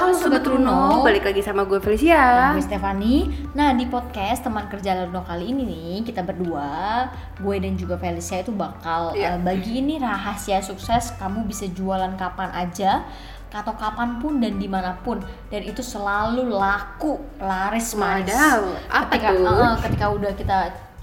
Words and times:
Halo 0.00 0.16
Sobat 0.16 0.40
Runo, 0.48 1.04
balik 1.04 1.28
lagi 1.28 1.44
sama 1.44 1.68
gue 1.68 1.76
Felicia 1.76 2.56
Gue 2.56 2.64
Stefani. 2.64 3.28
Nah 3.52 3.76
di 3.76 3.84
podcast 3.84 4.40
teman 4.40 4.64
kerja 4.72 4.96
Runo 5.04 5.20
kali 5.20 5.52
ini 5.52 5.60
nih 5.68 6.08
kita 6.08 6.24
berdua, 6.24 7.04
gue 7.36 7.60
dan 7.60 7.76
juga 7.76 8.00
Felicia 8.00 8.40
itu 8.40 8.48
bakal 8.48 9.12
Iya. 9.12 9.36
eh, 9.36 9.38
bagi 9.44 9.84
ini 9.84 10.00
rahasia 10.00 10.64
sukses. 10.64 11.12
Kamu 11.20 11.44
bisa 11.44 11.68
jualan 11.68 12.16
kapan 12.16 12.48
aja, 12.48 13.04
atau 13.52 13.76
kapan 13.76 14.16
pun 14.24 14.40
dan 14.40 14.56
di 14.56 14.72
mana 14.72 14.96
pun, 15.04 15.20
dan 15.52 15.68
itu 15.68 15.84
selalu 15.84 16.48
laku, 16.48 17.20
laris 17.36 17.92
manis. 17.92 18.32
Wadaw, 18.32 18.60
apa 18.88 19.04
ketika, 19.12 19.28
tuh? 19.36 19.52
eh, 19.52 19.74
ketika 19.84 20.06
udah 20.16 20.32
kita 20.32 20.58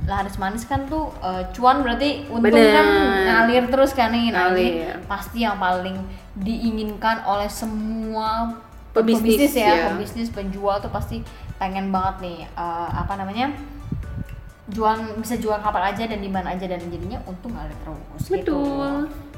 laris 0.09 0.41
manis 0.41 0.65
kan 0.65 0.89
tuh 0.89 1.13
eh, 1.21 1.45
cuan 1.53 1.85
berarti 1.85 2.25
untung 2.33 2.49
Bener. 2.49 2.73
kan 2.73 2.87
ngalir 3.29 3.69
terus 3.69 3.93
kan 3.93 4.09
nih. 4.09 4.33
Nah, 4.33 4.57
ini 4.57 4.89
pasti 5.05 5.45
yang 5.45 5.61
paling 5.61 6.01
diinginkan 6.33 7.21
oleh 7.29 7.45
semua 7.45 8.65
Pebisnis, 9.01 9.37
pebisnis 9.37 9.53
ya, 9.57 9.69
ya. 9.69 9.85
pebisnis 9.93 10.29
penjual 10.33 10.77
tuh 10.81 10.91
pasti 10.91 11.21
pengen 11.57 11.89
banget 11.89 12.15
nih 12.25 12.37
eh, 12.45 12.89
apa 12.93 13.13
namanya 13.17 13.53
jual 14.67 15.15
bisa 15.23 15.39
jual 15.39 15.55
kapan 15.63 15.95
aja 15.95 16.03
dan 16.11 16.19
di 16.19 16.27
mana 16.27 16.51
aja 16.51 16.67
dan 16.67 16.83
jadinya 16.91 17.23
untung 17.23 17.55
ngalir 17.55 17.77
terus 17.81 18.23
gitu. 18.27 18.59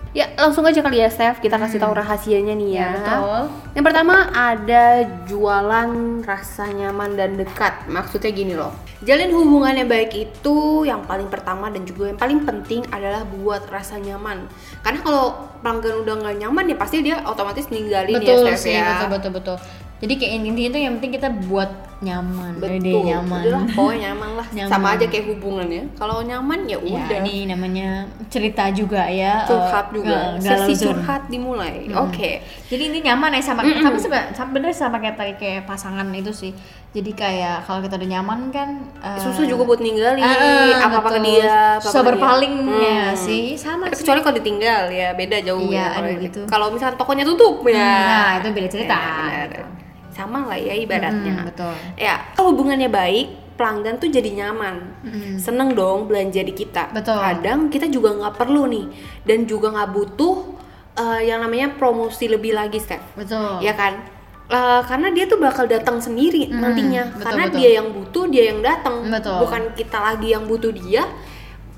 Ya 0.09 0.25
langsung 0.33 0.65
aja 0.65 0.81
kali 0.81 1.05
ya 1.05 1.09
Steph, 1.13 1.37
kita 1.37 1.61
kasih 1.61 1.77
tahu 1.77 1.93
rahasianya 1.93 2.57
nih 2.57 2.69
ya, 2.73 2.81
Ya, 2.81 2.87
betul. 2.97 3.41
Yang 3.77 3.85
pertama 3.85 4.15
ada 4.33 4.83
jualan 5.29 5.89
rasa 6.25 6.65
nyaman 6.73 7.13
dan 7.13 7.37
dekat. 7.37 7.85
Maksudnya 7.85 8.31
gini 8.33 8.53
loh. 8.57 8.73
Jalin 9.05 9.29
hubungan 9.29 9.77
yang 9.77 9.85
baik 9.85 10.11
itu 10.17 10.83
yang 10.89 11.05
paling 11.05 11.29
pertama 11.29 11.69
dan 11.69 11.85
juga 11.85 12.09
yang 12.09 12.17
paling 12.17 12.41
penting 12.41 12.81
adalah 12.89 13.21
buat 13.21 13.69
rasa 13.69 14.01
nyaman. 14.01 14.49
Karena 14.81 14.99
kalau 15.05 15.25
pelanggan 15.61 16.01
udah 16.01 16.13
nggak 16.25 16.35
nyaman 16.41 16.65
ya 16.73 16.75
pasti 16.75 17.05
dia 17.05 17.21
otomatis 17.29 17.69
ninggalin 17.69 18.17
betul 18.17 18.49
ya 18.49 18.57
Steph 18.57 18.61
sih, 18.65 18.73
ya. 18.73 18.97
betul 18.97 19.07
betul 19.13 19.31
betul. 19.37 19.57
Jadi 19.99 20.13
kayak 20.15 20.33
intinya 20.41 20.69
itu 20.73 20.79
yang 20.79 20.93
penting 20.97 21.13
kita 21.21 21.29
buat 21.45 21.88
nyaman, 21.99 22.55
Betul, 22.55 22.79
Dede, 22.79 22.95
nyaman. 23.05 23.41
udahlah 23.43 23.63
pokoknya 23.69 23.99
nyaman 24.07 24.29
lah 24.33 24.47
Nyaman. 24.49 24.71
Sama 24.71 24.87
aja 24.93 25.05
kayak 25.05 25.25
hubungan 25.27 25.67
ya 25.67 25.83
Kalau 25.93 26.17
nyaman 26.21 26.59
ya 26.63 26.77
Ya, 26.79 27.03
udah 27.03 27.19
ini 27.21 27.35
namanya 27.45 27.89
cerita 28.27 28.71
juga 28.71 29.03
ya. 29.05 29.43
curhat 29.43 29.85
eh, 29.85 29.93
juga 29.93 30.15
galau 30.37 30.63
sesi 30.65 30.73
curhat 30.81 31.27
dimulai 31.27 31.85
Mm. 31.85 31.99
oke 31.99 32.31
Jadi 32.65 32.83
ini 32.85 32.97
nyaman 33.01 33.31
ya 33.31 33.41
sama 33.41 33.61
sama 33.65 33.97
sebe- 33.97 34.31
sama 34.31 34.49
bener 34.53 34.71
sama 34.71 34.97
kayak 34.97 35.15
tadi 35.15 35.33
kayak 35.35 35.65
pasangan 35.65 36.07
itu 36.13 36.31
sih. 36.31 36.51
Jadi 36.89 37.11
kayak 37.11 37.63
kalau 37.63 37.79
kita 37.79 37.95
udah 37.95 38.09
nyaman 38.09 38.39
kan 38.47 38.69
eh, 38.97 39.19
susah 39.19 39.43
juga 39.43 39.67
buat 39.67 39.79
ninggalin 39.79 40.23
Ah, 40.23 40.79
apa 40.81 40.97
apa 40.99 41.09
ke 41.11 41.19
dia 41.21 41.51
apa 41.75 41.83
Susah 41.83 42.01
berpalingnya 42.01 43.11
Hmm. 43.11 43.19
sih 43.19 43.53
sama 43.55 43.89
sih. 43.89 44.01
kecuali 44.01 44.19
kalau 44.21 44.35
ditinggal 44.35 44.87
ya 44.89 45.11
beda 45.11 45.37
jauh 45.41 45.67
Iya, 45.67 45.75
ya 45.75 45.87
kalau 45.91 46.09
gitu. 46.17 46.41
kalau 46.47 46.67
misalnya 46.69 46.95
tokonya 46.95 47.25
tutup 47.25 47.59
ya 47.65 47.75
Nah, 47.75 48.29
itu 48.39 48.47
beda 48.49 48.69
cerita, 48.69 48.95
Ya, 48.95 49.11
benar. 49.19 49.49
gitu. 49.51 49.63
Sama 50.19 50.43
lah 50.45 50.59
ya 50.59 50.75
ibaratnya 50.75 51.33
Mm, 51.33 51.45
betul. 51.47 51.73
ya 51.95 52.19
kalau 52.33 52.51
hubungannya 52.51 52.87
baik 52.87 53.27
pelanggan 53.55 53.95
tuh 53.95 54.07
jadi 54.07 54.29
nyaman 54.35 54.75
Mm. 55.01 55.35
seneng 55.37 55.71
dong 55.71 56.05
belanja 56.05 56.39
di 56.39 56.51
kita 56.53 56.91
Betul. 56.91 57.15
kadang 57.15 57.59
kita 57.67 57.87
juga 57.87 58.11
nggak 58.13 58.35
perlu 58.35 58.67
nih 58.67 58.85
dan 59.23 59.43
juga 59.43 59.71
nggak 59.71 59.89
butuh 59.89 60.35
eh, 60.95 61.21
yang 61.25 61.39
namanya 61.39 61.71
promosi 61.73 62.27
lebih 62.27 62.51
lagi 62.51 62.77
Steph 62.77 63.15
Betul. 63.15 63.59
ya 63.61 63.71
kan 63.73 64.19
Eh, 64.49 64.81
karena 64.83 65.13
dia 65.13 65.23
tuh 65.23 65.37
bakal 65.37 65.69
datang 65.69 66.01
sendiri 66.01 66.49
Mm, 66.49 66.57
nantinya 66.57 67.03
betul, 67.05 67.21
karena 67.21 67.43
betul. 67.45 67.55
dia 67.55 67.69
yang 67.71 67.87
butuh 67.91 68.25
dia 68.25 68.43
yang 68.49 68.59
datang 68.59 68.95
bukan 69.37 69.61
kita 69.77 69.97
lagi 70.01 70.27
yang 70.27 70.43
butuh 70.43 70.73
dia 70.73 71.05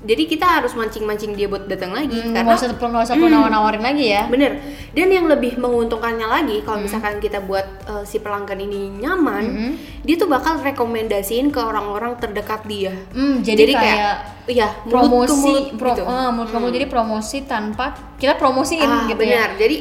jadi 0.02 0.22
kita 0.24 0.42
harus 0.42 0.72
mancing-mancing 0.72 1.32
dia 1.32 1.46
buat 1.46 1.64
datang 1.64 1.90
lagi 1.90 2.10
Hmm, 2.12 2.34
karena 2.34 2.48
nggak 2.48 2.58
usah 2.58 2.68
perlu 2.72 2.90
nggak 2.90 3.04
usah 3.04 3.14
perlu 3.14 3.28
nawar-nawarin 3.28 3.80
lagi 3.80 4.04
ya. 4.08 4.22
bener 4.26 4.58
dan 4.90 5.08
yang 5.08 5.26
lebih 5.26 5.54
menguntungkannya 5.56 6.26
lagi 6.26 6.56
kalau 6.60 6.78
Hmm. 6.78 6.84
misalkan 6.84 7.14
kita 7.16 7.38
buat 7.40 7.62
eh, 7.82 8.02
si 8.02 8.18
pelanggan 8.18 8.58
ini 8.58 8.98
nyaman 8.98 9.44
Mm-mm. 9.44 9.72
dia 10.02 10.14
tuh 10.16 10.26
bakal 10.26 10.58
rekomendasiin 10.58 11.48
ke 11.48 11.60
orang-orang 11.60 12.14
terdekat 12.16 12.66
dia 12.66 12.90
Hmm, 13.10 13.40
jadi, 13.40 13.62
kayak, 13.68 14.14
iya 14.46 14.68
mulut 14.82 14.90
ke 14.90 14.90
promosi 14.92 15.38
mulut 15.38 15.66
pro, 15.76 15.90
gitu. 15.92 16.02
eh, 16.04 16.28
mulut 16.30 16.50
ke 16.50 16.58
mulut. 16.58 16.72
jadi 16.72 16.86
promosi 16.86 17.38
tanpa 17.44 17.86
kita 18.16 18.34
promosiin 18.34 18.82
ah, 18.82 19.06
gitu 19.06 19.18
benar 19.18 19.54
ya. 19.54 19.58
jadi 19.58 19.76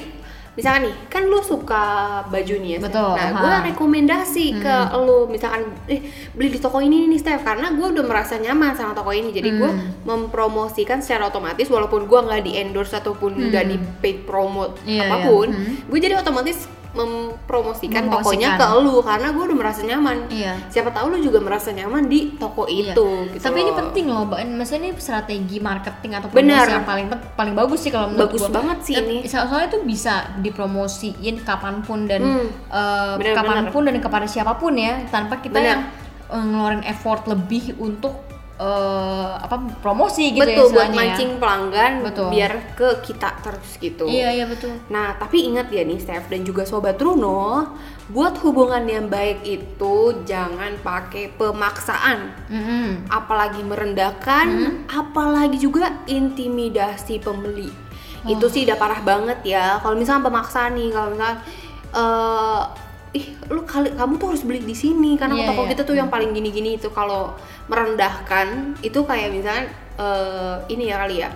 misalkan 0.52 0.84
nih 0.84 0.96
kan 1.08 1.24
lu 1.24 1.40
suka 1.40 1.84
baju 2.28 2.56
nih 2.58 2.76
ya. 2.76 2.80
Betul, 2.82 3.12
nah 3.14 3.30
gue 3.34 3.56
rekomendasi 3.68 4.46
ke 4.58 4.76
lu 5.00 5.26
misalkan 5.26 5.64
eh 5.88 6.04
beli 6.30 6.50
di 6.50 6.60
toko 6.60 6.78
ini 6.78 7.08
nih 7.08 7.18
Steph 7.18 7.40
karena 7.42 7.72
gue 7.72 7.88
udah 7.88 8.04
merasa 8.04 8.36
nyaman 8.36 8.74
sama 8.74 8.92
toko 8.92 9.10
ini 9.10 9.32
jadi 9.32 9.48
gue 9.50 9.72
Hmm. 9.72 9.96
mempromosikan 10.04 11.00
secara 11.00 11.28
otomatis 11.28 11.66
walaupun 11.66 12.04
gue 12.04 12.20
nggak 12.22 12.42
di 12.42 12.52
endorse 12.58 12.92
ataupun 12.92 13.32
nggak 13.48 13.66
di 13.66 13.76
paid 13.98 14.18
promote 14.22 14.76
Hmm. 14.78 14.92
Iya, 14.92 15.04
apa 15.06 15.18
pun 15.24 15.48
iya. 15.48 15.56
Hmm. 15.58 15.76
gue 15.88 16.00
jadi 16.00 16.16
otomatis 16.16 16.58
mempromosikan 16.92 18.04
tokonya 18.06 18.52
Mempromosikan. 18.52 18.60
ke 18.76 18.84
lu 18.84 18.96
karena 19.02 19.28
gue 19.30 19.44
udah 19.44 19.58
merasa 19.58 19.82
nyaman 19.82 20.18
Iya. 20.28 20.54
siapa 20.68 20.90
tahu 20.90 21.06
lu 21.08 21.18
juga 21.20 21.40
merasa 21.40 21.70
nyaman 21.70 22.04
di 22.06 22.36
toko 22.36 22.64
Iya. 22.64 22.92
itu 22.92 23.08
gitu 23.32 23.42
Tapi 23.42 23.58
ini 23.58 23.68
loh. 23.68 23.78
penting 23.80 24.06
loh, 24.08 24.24
Mbak. 24.26 24.40
Maksudnya 24.54 24.82
ini 24.82 24.92
strategi 24.98 25.58
marketing 25.58 26.12
atau 26.14 26.28
promosi 26.28 26.52
yang 26.70 26.84
paling 26.84 27.08
paling 27.34 27.54
bagus 27.54 27.80
sih 27.80 27.90
kalau 27.90 28.08
menurut 28.08 28.28
Bagus 28.28 28.42
gua. 28.42 28.54
banget 28.54 28.78
sih 28.82 28.96
Dan 28.96 29.06
ini. 29.06 29.20
so- 29.26 29.40
Soalnya 29.42 29.68
itu 29.68 29.80
bisa 29.82 30.14
dipromosiin 30.38 31.36
kapan 31.42 31.76
pun 31.82 32.06
dan 32.06 32.22
Hmm. 32.22 32.48
eh, 32.68 33.14
Benar, 33.18 33.36
kapan 33.36 33.64
pun 33.70 33.82
dan 33.84 33.96
kepada 33.98 34.26
siapa 34.26 34.54
pun 34.54 34.74
ya, 34.74 35.04
tanpa 35.08 35.38
kita 35.38 35.56
Benar. 35.56 35.68
yang 35.68 35.82
eh, 36.30 36.40
ngeluarin 36.42 36.84
effort 36.86 37.26
lebih 37.26 37.76
untuk 37.78 38.16
eh, 38.58 39.32
apa 39.38 39.56
promosi 39.80 40.32
gitu 40.32 40.44
ya 40.44 40.54
betul 40.54 40.68
buat 40.70 40.90
istilahnya 40.90 40.96
ya. 40.96 41.02
mancing 41.14 41.32
pelanggan 41.38 41.94
Betul. 42.04 42.28
biar 42.30 42.52
ke 42.76 42.90
kita 43.02 43.30
terus 43.40 43.70
gitu 43.78 44.06
Iya 44.06 44.30
iya 44.34 44.46
betul. 44.46 44.76
Nah, 44.90 45.16
tapi 45.16 45.48
ingat 45.48 45.72
ya 45.72 45.82
nih 45.82 45.98
Steph 45.98 46.28
dan 46.28 46.42
juga 46.42 46.64
Sobat 46.64 47.00
Runo, 47.00 47.72
buat 48.12 48.36
hubungan 48.44 48.84
yang 48.86 49.08
baik 49.08 49.42
itu 49.42 49.96
jangan 50.28 50.76
pakai 50.82 51.32
pemaksaan, 51.34 52.34
Mm-mm. 52.50 53.08
apalagi 53.08 53.62
merendahkan, 53.64 54.48
Hmm. 54.52 54.76
apalagi 54.90 55.58
juga 55.58 56.04
intimidasi 56.06 57.18
pembeli. 57.20 57.72
Oh. 58.22 58.36
Itu 58.36 58.46
sih 58.48 58.68
udah 58.68 58.78
parah 58.78 59.02
banget 59.02 59.40
ya. 59.42 59.80
Kalau 59.80 59.96
misalnya 59.96 60.28
pemaksaan 60.28 60.76
nih, 60.76 60.90
kalau 60.92 61.10
misalnya 61.12 61.38
eh 61.92 62.62
ih 63.12 63.36
lu 63.52 63.68
kali 63.68 63.92
kamu 63.92 64.16
tuh 64.16 64.28
harus 64.32 64.44
beli 64.48 64.64
di 64.64 64.72
sini 64.72 65.20
karena 65.20 65.36
Iya, 65.36 65.48
toko 65.52 65.68
iya. 65.68 65.70
kita 65.76 65.84
tuh 65.84 65.96
yang 66.00 66.08
paling 66.08 66.32
gini-gini 66.32 66.80
itu 66.80 66.88
kalau 66.96 67.36
merendahkan 67.68 68.78
itu 68.80 69.00
kayak 69.04 69.36
misalnya 69.36 69.68
eh, 70.00 70.56
ini 70.72 70.88
ya 70.88 70.96
kali 71.04 71.16
ya 71.20 71.30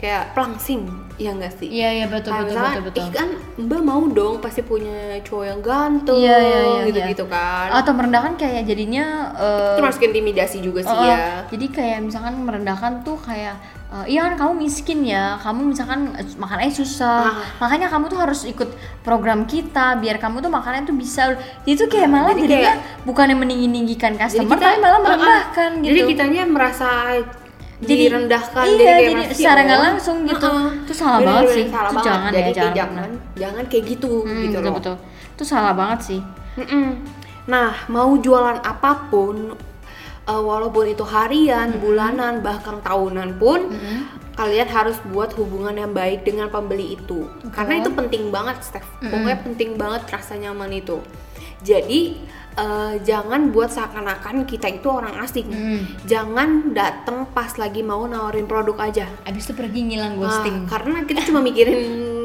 kayak 0.00 0.32
pelangsing 0.32 0.88
ya 1.14 1.30
enggak 1.30 1.52
sih 1.54 1.68
Iya 1.68 1.88
iya 1.94 2.06
betul 2.08 2.32
betul 2.32 2.56
betul 2.56 2.82
betul. 2.88 3.02
ih 3.02 3.08
kan 3.12 3.28
mbak 3.60 3.80
mau 3.82 4.00
dong 4.08 4.40
pasti 4.40 4.64
punya 4.64 4.88
cowok 5.20 5.44
yang 5.44 5.60
ganteng 5.60 6.16
Iya, 6.16 6.36
iya, 6.40 6.60
iya, 6.64 6.80
gitu-gitu 6.88 7.28
kan 7.28 7.68
Atau 7.70 7.92
merendahkan 7.92 8.34
kayak 8.34 8.64
jadinya 8.64 9.04
eh, 9.36 9.76
itu 9.76 9.82
masuk 9.82 10.02
intimidasi 10.02 10.58
juga 10.58 10.80
sih 10.80 10.88
Oh, 10.90 11.04
ya 11.04 11.44
Jadi 11.46 11.66
kayak 11.68 11.98
misalkan 12.02 12.40
merendahkan 12.40 13.04
tuh 13.04 13.20
kayak 13.20 13.60
eh, 13.90 14.04
iya 14.08 14.24
kan 14.24 14.38
kamu 14.38 14.52
miskin 14.62 15.04
ya, 15.04 15.36
kamu 15.36 15.60
misalkan 15.68 16.14
eh, 16.14 16.24
makannya 16.34 16.70
susah, 16.70 17.20
Ah. 17.26 17.44
makanya 17.58 17.90
kamu 17.90 18.06
tuh 18.06 18.18
harus 18.18 18.46
ikut 18.46 18.70
program 19.00 19.44
kita 19.44 19.98
biar 19.98 20.16
kamu 20.16 20.40
tuh 20.40 20.48
makannya 20.48 20.86
tuh 20.86 20.94
bisa. 20.94 21.34
Jadi 21.60 21.74
tuh 21.76 21.88
kayak 21.90 22.08
malah 22.08 22.30
jadi 22.30 22.40
jadinya 22.40 22.62
kayak- 22.72 22.80
bukannya 23.02 23.36
meninggi-ninggikan 23.36 24.14
customer 24.14 24.56
tapi 24.56 24.78
malah 24.78 25.00
merendahkan 25.00 25.70
gitu. 25.76 25.88
jadi 25.90 26.00
kitanya 26.06 26.42
merasa 26.46 26.88
Jadi- 27.80 28.02
direndahkan 28.02 28.64
iya, 28.66 28.76
kayak 28.78 29.00
jadi 29.00 29.14
masih, 29.16 29.34
secara 29.34 29.60
nggak 29.62 29.80
langsung 29.82 30.16
gitu. 30.22 30.46
uh-uh. 30.46 30.68
Itu 30.84 30.92
salah 30.92 31.18
Bener-bener 31.18 31.32
banget 31.40 31.50
sih. 31.50 31.64
salah 31.66 31.80
Itu 31.82 31.94
banget. 31.94 32.06
jangan 32.06 32.30
ya, 32.30 32.36
jadi 32.36 32.42
kayak 32.42 32.54
jangan 32.54 32.76
jangan 32.76 33.10
jangan 33.34 33.64
kayak 33.66 33.84
gitu 33.88 34.10
Hmm, 34.20 34.28
gitu 34.38 34.48
betul 34.50 34.62
loh 34.62 34.74
betul. 34.74 34.96
Itu 35.30 35.44
salah 35.44 35.72
banget 35.72 35.98
sih. 36.02 36.20
Mm-mm. 36.52 36.86
Nah, 37.46 37.70
mau 37.88 38.10
jualan 38.14 38.58
apa 38.60 39.08
pun, 39.08 39.36
eh, 40.22 40.42
walaupun 40.42 40.84
itu 40.86 41.02
harian, 41.02 41.68
bulanan, 41.74 42.38
bahkan 42.40 42.78
tahunan 42.78 43.36
pun, 43.36 43.72
kalian 44.32 44.68
harus 44.68 45.00
buat 45.06 45.32
hubungan 45.32 45.72
yang 45.74 45.90
baik 45.90 46.22
dengan 46.22 46.46
pembeli 46.46 46.94
itu. 46.94 47.26
Karena 47.50 47.80
itu 47.80 47.90
penting 47.90 48.28
banget, 48.28 48.60
Steph. 48.60 48.86
Pokoknya 49.00 49.40
penting 49.40 49.74
banget 49.74 50.04
rasa 50.06 50.36
nyaman 50.36 50.70
itu. 50.70 51.00
Jadi 51.60 52.20
eh, 52.58 52.94
jangan 53.02 53.50
buat 53.54 53.70
seakan-akan 53.70 54.46
kita 54.46 54.66
itu 54.70 54.88
orang 54.90 55.18
asing. 55.22 55.48
Mm. 55.50 55.80
Jangan 56.06 56.74
datang 56.74 57.30
pas 57.30 57.50
lagi 57.58 57.82
mau 57.82 58.06
nawarin 58.06 58.46
produk 58.46 58.78
aja. 58.90 59.06
Abis 59.26 59.50
itu 59.50 59.54
pergi 59.54 59.80
ngilang 59.86 60.18
ghosting. 60.18 60.66
karena 60.66 61.02
kita 61.06 61.26
cuma 61.26 61.40
mikirin 61.42 61.78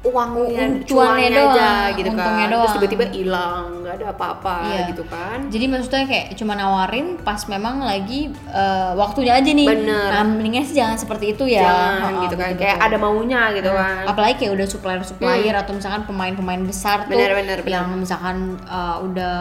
uangnya, 0.00 0.62
Un- 0.64 0.82
cuannya 0.84 1.26
aja 1.26 1.36
doang, 1.36 1.90
gitu 1.92 2.08
untungnya 2.08 2.22
kan. 2.40 2.48
Terus 2.48 2.62
doang. 2.62 2.74
tiba-tiba 2.78 3.04
hilang, 3.10 3.64
nggak 3.82 3.94
ada 3.94 4.06
apa-apa 4.08 4.56
Iya. 4.64 4.80
gitu 4.88 5.02
kan. 5.04 5.38
Jadi 5.48 5.64
maksudnya 5.66 6.04
kayak 6.04 6.26
cuma 6.34 6.52
nawarin 6.54 7.06
pas 7.18 7.40
memang 7.44 7.82
lagi 7.82 8.20
eh, 8.30 8.90
waktunya 8.94 9.34
aja 9.34 9.50
nih. 9.50 9.66
Bener. 9.66 10.08
Nah, 10.08 10.22
mendingan 10.24 10.62
sih 10.62 10.76
jangan 10.76 10.94
seperti 10.94 11.34
itu 11.34 11.44
ya. 11.44 11.66
Jangan 11.66 11.98
Ha-ha, 12.14 12.22
gitu 12.22 12.36
kan. 12.36 12.48
betul, 12.48 12.60
Kayak 12.60 12.76
betul. 12.76 12.86
ada 12.86 12.96
maunya 12.96 13.42
gitu 13.52 13.68
Nah, 13.68 13.76
kan. 13.76 14.02
Apalagi 14.06 14.34
kayak 14.36 14.52
udah 14.54 14.66
supplier-supplier 14.66 15.54
atau 15.56 15.72
misalkan 15.72 16.02
pemain-pemain 16.04 16.62
besar 16.62 16.98
tuh 17.02 17.12
Bener, 17.12 17.34
bener, 17.34 17.58
bener. 17.58 17.68
yang 17.68 17.86
misalkan 17.92 18.36
uh, 18.64 19.02
udah 19.02 19.36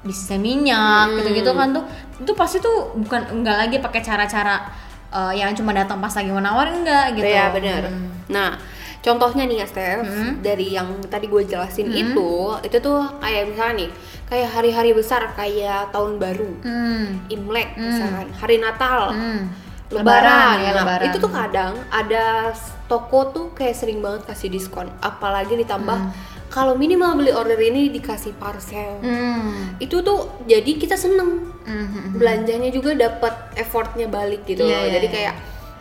bisnisnya 0.00 0.40
minyak 0.40 1.04
Hmm. 1.06 1.16
gitu-gitu 1.16 1.52
kan 1.52 1.70
tuh 1.70 1.84
itu 2.18 2.32
pasti 2.32 2.58
tuh 2.58 2.90
bukan 2.96 3.22
enggak 3.30 3.54
lagi 3.56 3.76
pakai 3.78 4.00
cara-cara 4.00 4.66
uh, 5.10 5.30
yang 5.30 5.52
cuma 5.52 5.70
datang 5.70 6.00
pas 6.00 6.10
lagi 6.10 6.26
mau 6.26 6.40
nawarin 6.40 6.80
enggak 6.80 7.14
gitu. 7.14 7.28
Iya 7.28 7.52
benar. 7.52 7.82
Hmm. 7.86 8.08
Nah, 8.26 8.50
contohnya 9.02 9.44
nih 9.44 9.58
ya 9.58 9.66
Steph 9.66 10.06
dari 10.40 10.72
yang 10.72 10.86
tadi 11.04 11.26
gue 11.26 11.42
jelasin 11.44 11.90
itu 11.90 12.30
itu 12.60 12.76
tuh 12.78 13.02
kayak 13.18 13.50
misalnya 13.50 13.74
nih 13.76 13.90
kayak 14.24 14.48
hari-hari 14.48 14.90
besar 14.92 15.26
kayak 15.32 15.90
tahun 15.90 16.16
baru 16.16 16.50
Hmm. 16.62 17.26
Imlek 17.28 17.74
misalkan 17.74 18.30
hari 18.32 18.56
Natal 18.56 19.10
Hmm. 19.10 19.50
Lebaran, 19.90 20.08
Lebaran, 20.24 20.56
ya, 20.56 20.70
Nah, 20.70 20.76
lebaran. 20.80 21.04
itu 21.04 21.16
tuh 21.18 21.28
kadang 21.30 21.72
ada 21.90 22.48
toko 22.86 23.28
tuh 23.28 23.46
kayak 23.52 23.74
sering 23.74 24.00
banget 24.00 24.24
kasih 24.24 24.48
diskon 24.48 24.88
apalagi 24.98 25.52
ditambah 25.54 25.98
kalau 26.48 26.72
minimal 26.74 27.12
beli 27.14 27.28
order 27.30 27.58
ini 27.58 27.90
dikasih 27.90 28.32
parcel 28.34 29.00
Hmm. 29.00 29.76
itu 29.76 30.00
tuh 30.00 30.18
jadi 30.44 30.70
kita 30.78 30.94
seneng 30.94 31.52
Hmm. 31.60 32.14
belanjanya 32.14 32.70
juga 32.70 32.94
dapat 32.94 33.34
effortnya 33.54 34.06
balik 34.06 34.46
gitu 34.46 34.62
Iya, 34.62 34.70
loh. 34.70 34.80
iya, 34.80 34.92
jadi 34.94 35.06
iya. 35.06 35.12
kayak 35.12 35.34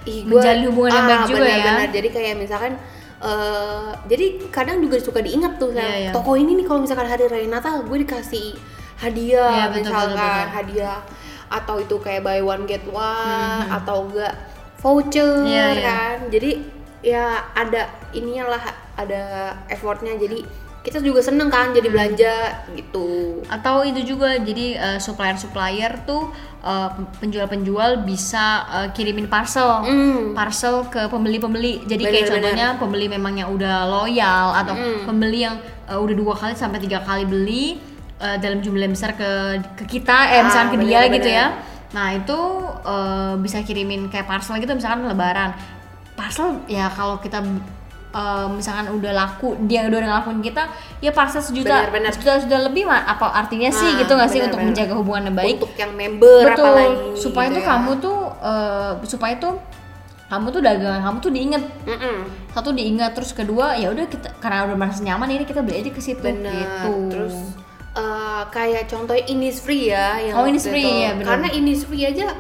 ih 0.04 0.20
gua 0.26 0.42
Menjalin 0.42 0.64
hubungan 0.66 0.92
yang 0.92 1.06
baik 1.06 1.22
juga 1.24 1.38
ya. 1.38 1.46
benar-benar. 1.48 1.90
jadi 1.94 2.08
kayak 2.10 2.34
misalkan 2.36 2.74
eh 3.22 3.90
jadi 4.10 4.26
kadang 4.50 4.82
juga 4.82 4.98
suka 4.98 5.22
diingat 5.22 5.56
tuh 5.56 5.70
Iya, 5.72 6.10
iya. 6.10 6.12
toko 6.12 6.34
ini 6.34 6.58
nih 6.58 6.66
kalau 6.66 6.82
misalkan 6.82 7.06
hari 7.06 7.30
raya 7.30 7.46
Natal 7.46 7.86
gue 7.86 7.98
dikasih 8.02 8.58
hadiah 8.98 9.50
Iya, 9.50 9.66
betul, 9.70 9.78
misalkan 9.86 10.10
betul, 10.12 10.26
betul. 10.26 10.50
hadiah 10.58 11.00
atau 11.52 11.76
itu 11.78 11.96
kayak 12.00 12.22
buy 12.24 12.40
one 12.40 12.66
get 12.66 12.82
one 12.88 13.68
atau 13.70 14.10
enggak 14.10 14.34
voucher 14.80 15.46
Iya, 15.46 15.66
iya. 15.70 15.82
kan 15.86 16.18
jadi 16.34 16.52
ya 17.02 17.26
ada 17.52 17.82
ininya 18.12 18.58
lah 18.58 18.64
ada 18.94 19.22
effortnya 19.68 20.18
jadi 20.18 20.42
kita 20.82 20.98
juga 20.98 21.22
seneng 21.22 21.48
kan 21.48 21.70
jadi 21.70 21.88
belanja 21.88 22.34
gitu 22.74 23.40
atau 23.46 23.82
itu 23.82 24.02
juga 24.08 24.34
jadi 24.36 24.66
eh, 24.76 25.00
supplier-supplier 25.00 26.04
tuh 26.04 26.34
eh, 26.60 26.90
penjual-penjual 27.16 28.02
bisa 28.02 28.46
eh, 28.68 28.88
kirimin 28.92 29.26
parcel 29.26 29.82
Hmm. 29.82 30.34
parcel 30.34 30.84
ke 30.88 31.06
pembeli-pembeli 31.06 31.86
jadi 31.86 32.02
kayak 32.02 32.14
Bener-bener. 32.24 32.34
contohnya 32.34 32.68
pembeli 32.76 33.06
memang 33.08 33.34
yang 33.36 33.50
udah 33.50 33.86
loyal 33.88 34.56
atau 34.56 34.74
Hmm. 34.74 35.06
pembeli 35.06 35.40
yang 35.44 35.56
eh, 35.86 35.96
udah 35.96 36.16
dua 36.16 36.34
kali 36.34 36.54
sampai 36.56 36.80
tiga 36.80 37.00
kali 37.00 37.24
beli 37.24 37.78
eh, 38.18 38.38
dalam 38.38 38.60
jumlah 38.60 38.82
yang 38.82 38.92
besar 38.92 39.14
ke 39.14 39.30
ke 39.76 39.86
kita 39.88 40.18
eh 40.30 40.40
Ah, 40.40 40.44
misalkan 40.44 40.70
ke 40.72 40.78
dia 40.82 41.06
bener-bener. 41.06 41.16
gitu 41.16 41.30
ya 41.32 41.48
nah 41.92 42.10
itu 42.10 42.40
eh, 42.84 43.34
bisa 43.38 43.62
kirimin 43.62 44.08
kayak 44.08 44.26
parcel 44.26 44.58
gitu 44.58 44.72
misalkan 44.72 45.06
lebaran 45.06 45.54
parcel 46.12 46.58
ya 46.66 46.90
kalau 46.90 47.18
kita 47.18 47.38
eh, 48.12 48.48
misalkan 48.50 48.92
udah 48.92 49.12
laku 49.12 49.56
dia 49.62 49.84
udah 49.84 50.00
ngelakuin 50.02 50.42
kita 50.42 50.64
ya 51.00 51.10
parcel 51.10 51.40
sejuta 51.40 51.88
Bener-bener. 51.88 52.12
sejuta 52.12 52.42
sudah 52.42 52.60
lebih 52.64 52.84
mah 52.84 53.02
apa 53.06 53.32
artinya 53.34 53.70
sih 53.70 53.88
Ah, 53.90 54.00
gitu 54.00 54.12
nggak 54.12 54.28
sih 54.28 54.38
bener-bener. 54.38 54.52
untuk 54.52 54.62
menjaga 54.64 54.94
hubungan 54.94 55.24
yang 55.24 55.38
baik 55.38 55.56
untuk 55.58 55.74
yang 55.76 55.92
member 55.92 56.42
betul 56.46 56.66
apalagi 56.66 56.96
supaya 57.16 57.48
gitu 57.48 57.56
tuh 57.56 57.62
ya. 57.62 57.68
kamu 57.70 57.92
tuh 57.98 58.18
eh, 58.42 58.92
supaya 59.06 59.36
tuh 59.38 59.54
kamu 60.28 60.48
tuh 60.50 60.62
dagangan 60.62 61.02
kamu 61.02 61.18
tuh 61.20 61.32
diinget 61.32 61.64
Mm-mm. 61.84 62.18
satu 62.50 62.72
diingat 62.72 63.12
terus 63.12 63.32
kedua 63.32 63.76
ya 63.76 63.90
udah 63.90 64.06
kita 64.06 64.32
karena 64.40 64.64
udah 64.66 64.78
merasa 64.78 65.02
nyaman 65.02 65.28
ini 65.30 65.44
kita 65.44 65.60
beli 65.60 65.82
aja 65.82 65.92
ke 65.92 66.00
situ 66.00 66.20
bener 66.20 66.52
gitu 66.52 66.94
terus 67.10 67.36
eh, 67.94 68.42
kayak 68.48 68.88
contohnya 68.88 69.24
Innisfree 69.26 69.88
ya 69.88 70.20
yang 70.22 70.36
Oh, 70.36 70.48
Innisfree, 70.48 70.80
iya, 70.80 71.12
bener. 71.14 71.28
karena 71.28 71.48
Innisfree 71.50 72.06
aja 72.06 72.32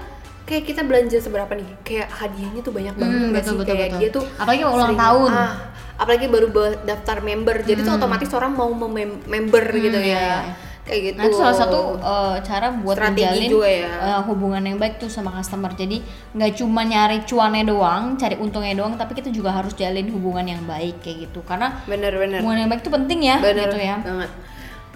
kayak 0.52 0.64
kita 0.66 0.82
belanja 0.84 1.18
seberapa 1.18 1.52
nih 1.54 1.70
kayak 1.82 2.08
hadiahnya 2.12 2.60
tuh 2.60 2.74
banyak 2.74 2.92
banget 2.94 3.16
Hmm, 3.16 3.32
betul, 3.32 3.48
sih 3.48 3.58
betul, 3.58 3.72
kayak 3.72 3.88
betul. 3.88 4.00
dia 4.00 4.10
tuh 4.12 4.24
Apalagi 4.36 4.62
ulang 4.62 4.76
sering- 4.86 5.00
tahun. 5.00 5.30
ah, 5.32 5.52
apalagi 5.96 6.26
baru 6.28 6.48
daftar 6.82 7.18
member 7.22 7.56
jadi 7.62 7.80
tuh 7.80 7.94
otomatis 7.96 8.30
orang 8.32 8.52
mau 8.52 8.68
mem- 8.68 9.22
member 9.24 9.64
gitu 9.72 9.96
iya, 9.96 10.12
ya 10.12 10.20
iya. 10.20 10.54
kayak 10.82 11.02
gitu 11.06 11.16
Nah 11.16 11.26
itu 11.26 11.38
salah 11.38 11.54
satu 11.56 11.80
eh, 11.96 12.36
cara 12.42 12.68
buat 12.74 12.98
Strategi 12.98 13.22
menjalin 13.22 13.48
juga 13.48 13.70
ya. 13.70 13.92
eh, 14.10 14.22
hubungan 14.26 14.62
yang 14.62 14.76
baik 14.76 14.98
tuh 14.98 15.08
sama 15.08 15.30
customer. 15.32 15.72
Jadi 15.72 16.02
nggak 16.34 16.52
cuma 16.58 16.82
nyari 16.84 17.22
cuannya 17.24 17.64
doang, 17.64 18.04
cari 18.18 18.36
untungnya 18.36 18.74
doang, 18.74 18.98
tapi 18.98 19.14
kita 19.14 19.30
juga 19.30 19.54
harus 19.54 19.72
jalin 19.74 20.10
hubungan 20.10 20.44
yang 20.44 20.62
baik 20.66 21.00
kayak 21.00 21.30
gitu. 21.30 21.46
Karena 21.46 21.80
bener-bener 21.86 22.42
hubungan 22.42 22.60
yang 22.60 22.70
baik 22.70 22.82
itu 22.82 22.90
penting 22.90 23.20
ya, 23.24 23.38
bener 23.40 23.70
gitu 23.70 23.78
ya. 23.80 23.96
banget 24.02 24.32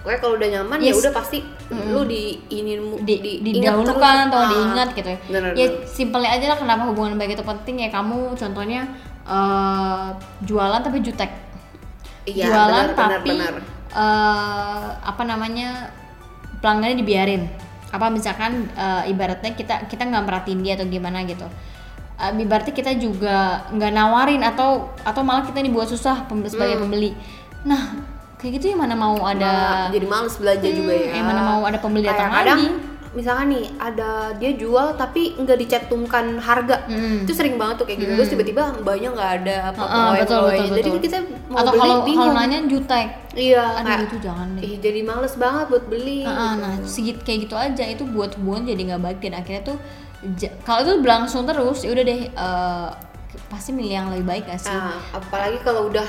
Pokoknya 0.06 0.19
kalau 0.22 0.36
udah 0.38 0.50
nyaman 0.52 0.78
ya 0.78 0.86
Yes. 0.88 1.02
udah 1.02 1.12
pasti 1.12 1.42
lu 1.90 2.06
di 2.06 2.22
ini 2.48 2.78
Di, 3.02 3.16
diingat 3.42 3.74
didahulukan 3.74 4.16
atau 4.30 4.38
Ah, 4.38 4.48
diingat 4.48 4.88
gitu 4.94 5.10
ya. 5.10 5.19
bener, 5.25 5.52
ya 5.52 5.66
bener. 5.68 5.81
simpelnya 5.84 6.30
aja 6.31 6.46
lah 6.48 6.57
kenapa 6.57 6.81
hubungan 6.86 7.18
baik 7.18 7.34
itu 7.34 7.42
penting 7.44 7.75
ya 7.80 7.90
kamu 7.90 8.18
contohnya 8.31 8.86
eh, 9.25 10.07
jualan 10.40 10.80
tapi 10.80 11.02
jutek. 11.02 11.34
Iya, 12.24 12.46
jualan 12.48 12.86
benar, 12.88 13.10
tapi 13.12 13.34
benar. 13.34 13.54
eh, 13.92 14.88
apa 15.04 15.24
namanya 15.24 15.90
pelanggannya 16.56 16.96
dibiarin 16.96 17.44
apa 17.88 18.06
misalkan 18.08 18.69
eh, 18.72 19.10
ibaratnya 19.10 19.51
kita 19.51 19.86
kita 19.86 20.04
nggak 20.04 20.24
merhatiin 20.24 20.62
dia 20.62 20.74
atau 20.75 20.86
gimana 20.86 21.25
gitu 21.25 21.50
Eh, 22.16 22.31
ibaratnya 22.40 22.72
kita 22.72 22.96
juga 22.96 23.36
nggak 23.69 23.92
nawarin 23.92 24.40
atau 24.40 24.88
atau 25.01 25.19
malah 25.19 25.44
kita 25.44 25.60
dibuat 25.60 25.84
susah 25.86 26.24
pem- 26.24 26.46
sebagai 26.46 26.80
pembeli 26.80 27.12
nah 27.62 27.92
kayak 28.46 28.62
gitu 28.62 28.66
ya 28.70 28.78
mana 28.78 28.94
mau 28.94 29.18
ada 29.26 29.42
Malah 29.50 29.90
jadi 29.90 30.06
males 30.06 30.36
belanja 30.38 30.70
juga 30.70 30.94
ya. 30.94 31.18
eh, 31.18 31.24
mana 31.26 31.42
mau 31.42 31.62
ada 31.66 31.82
pembeli 31.82 32.06
datang 32.06 32.30
kadang 32.30 32.62
lagi. 32.62 32.94
misalkan 33.18 33.48
nih 33.50 33.66
ada 33.80 34.10
dia 34.38 34.52
jual 34.54 34.94
tapi 34.94 35.34
nggak 35.34 35.58
dicantumkan 35.58 36.38
harga. 36.38 36.86
Mm. 36.86 37.26
itu 37.26 37.34
sering 37.34 37.58
banget 37.58 37.82
tuh 37.82 37.86
kayak 37.90 38.06
gitu. 38.06 38.12
Terus 38.14 38.30
tiba-tiba 38.30 38.64
mbaknya 38.86 39.10
nggak 39.18 39.32
ada 39.42 39.56
apa 39.74 39.82
Heeh, 39.82 40.10
betul, 40.22 40.40
betul, 40.46 40.66
jadi 40.78 40.90
betul. 40.94 41.02
kita 41.02 41.18
mau 41.50 41.58
atau 41.58 41.72
beli 41.74 41.82
kalau 41.82 42.06
bingung. 42.06 42.30
kalau 42.30 42.38
nanya 42.38 42.60
jutek. 42.70 43.08
Iya 43.34 43.64
aduh 43.82 43.88
kayak, 43.90 44.08
itu 44.08 44.18
jangan 44.22 44.48
deh. 44.54 44.62
ih 44.62 44.74
jadi 44.78 45.00
males 45.02 45.34
banget 45.36 45.66
buat 45.74 45.86
beli 45.90 46.20
Heeh, 46.22 46.52
nah 46.62 46.74
segit 46.86 47.18
kayak 47.26 47.40
gitu 47.50 47.56
aja. 47.58 47.84
Itu 47.90 48.04
buat 48.06 48.38
hubungan 48.38 48.70
jadi 48.70 48.82
nggak 48.94 49.02
baik. 49.02 49.18
Dan 49.26 49.34
akhirnya 49.42 49.64
tuh 49.74 49.78
kalau 50.62 50.80
itu 50.86 50.94
berlangsung 51.02 51.50
terus 51.50 51.82
ya 51.82 51.98
udah 51.98 52.04
deh 52.04 52.22
eh, 52.30 52.90
pasti 53.48 53.72
milih 53.72 53.94
yang 53.96 54.08
lebih 54.12 54.26
baik 54.28 54.44
gak 54.48 54.60
sih? 54.60 54.72
Nah, 54.72 54.96
apalagi 55.12 55.60
kalau 55.64 55.88
udah 55.88 56.08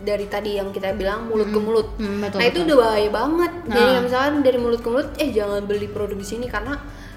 dari 0.00 0.26
tadi 0.26 0.54
yang 0.54 0.70
kita 0.70 0.92
bilang 0.92 1.26
mulut 1.26 1.48
ke 1.48 1.58
mulut 1.58 1.88
Hmm, 1.94 2.20
betul, 2.20 2.38
nah 2.38 2.46
itu 2.46 2.54
betul. 2.56 2.66
udah 2.66 2.76
bahaya 2.80 3.08
banget 3.08 3.52
jadi 3.64 3.74
Nah. 3.76 3.88
kayak 3.88 4.02
misalkan 4.02 4.34
dari 4.40 4.58
mulut 4.58 4.80
ke 4.80 4.88
mulut 4.88 5.08
eh 5.16 5.28
jangan 5.28 5.60
beli 5.62 5.86
produk 5.86 6.14
di 6.14 6.26
sini 6.26 6.46
karena 6.46 6.74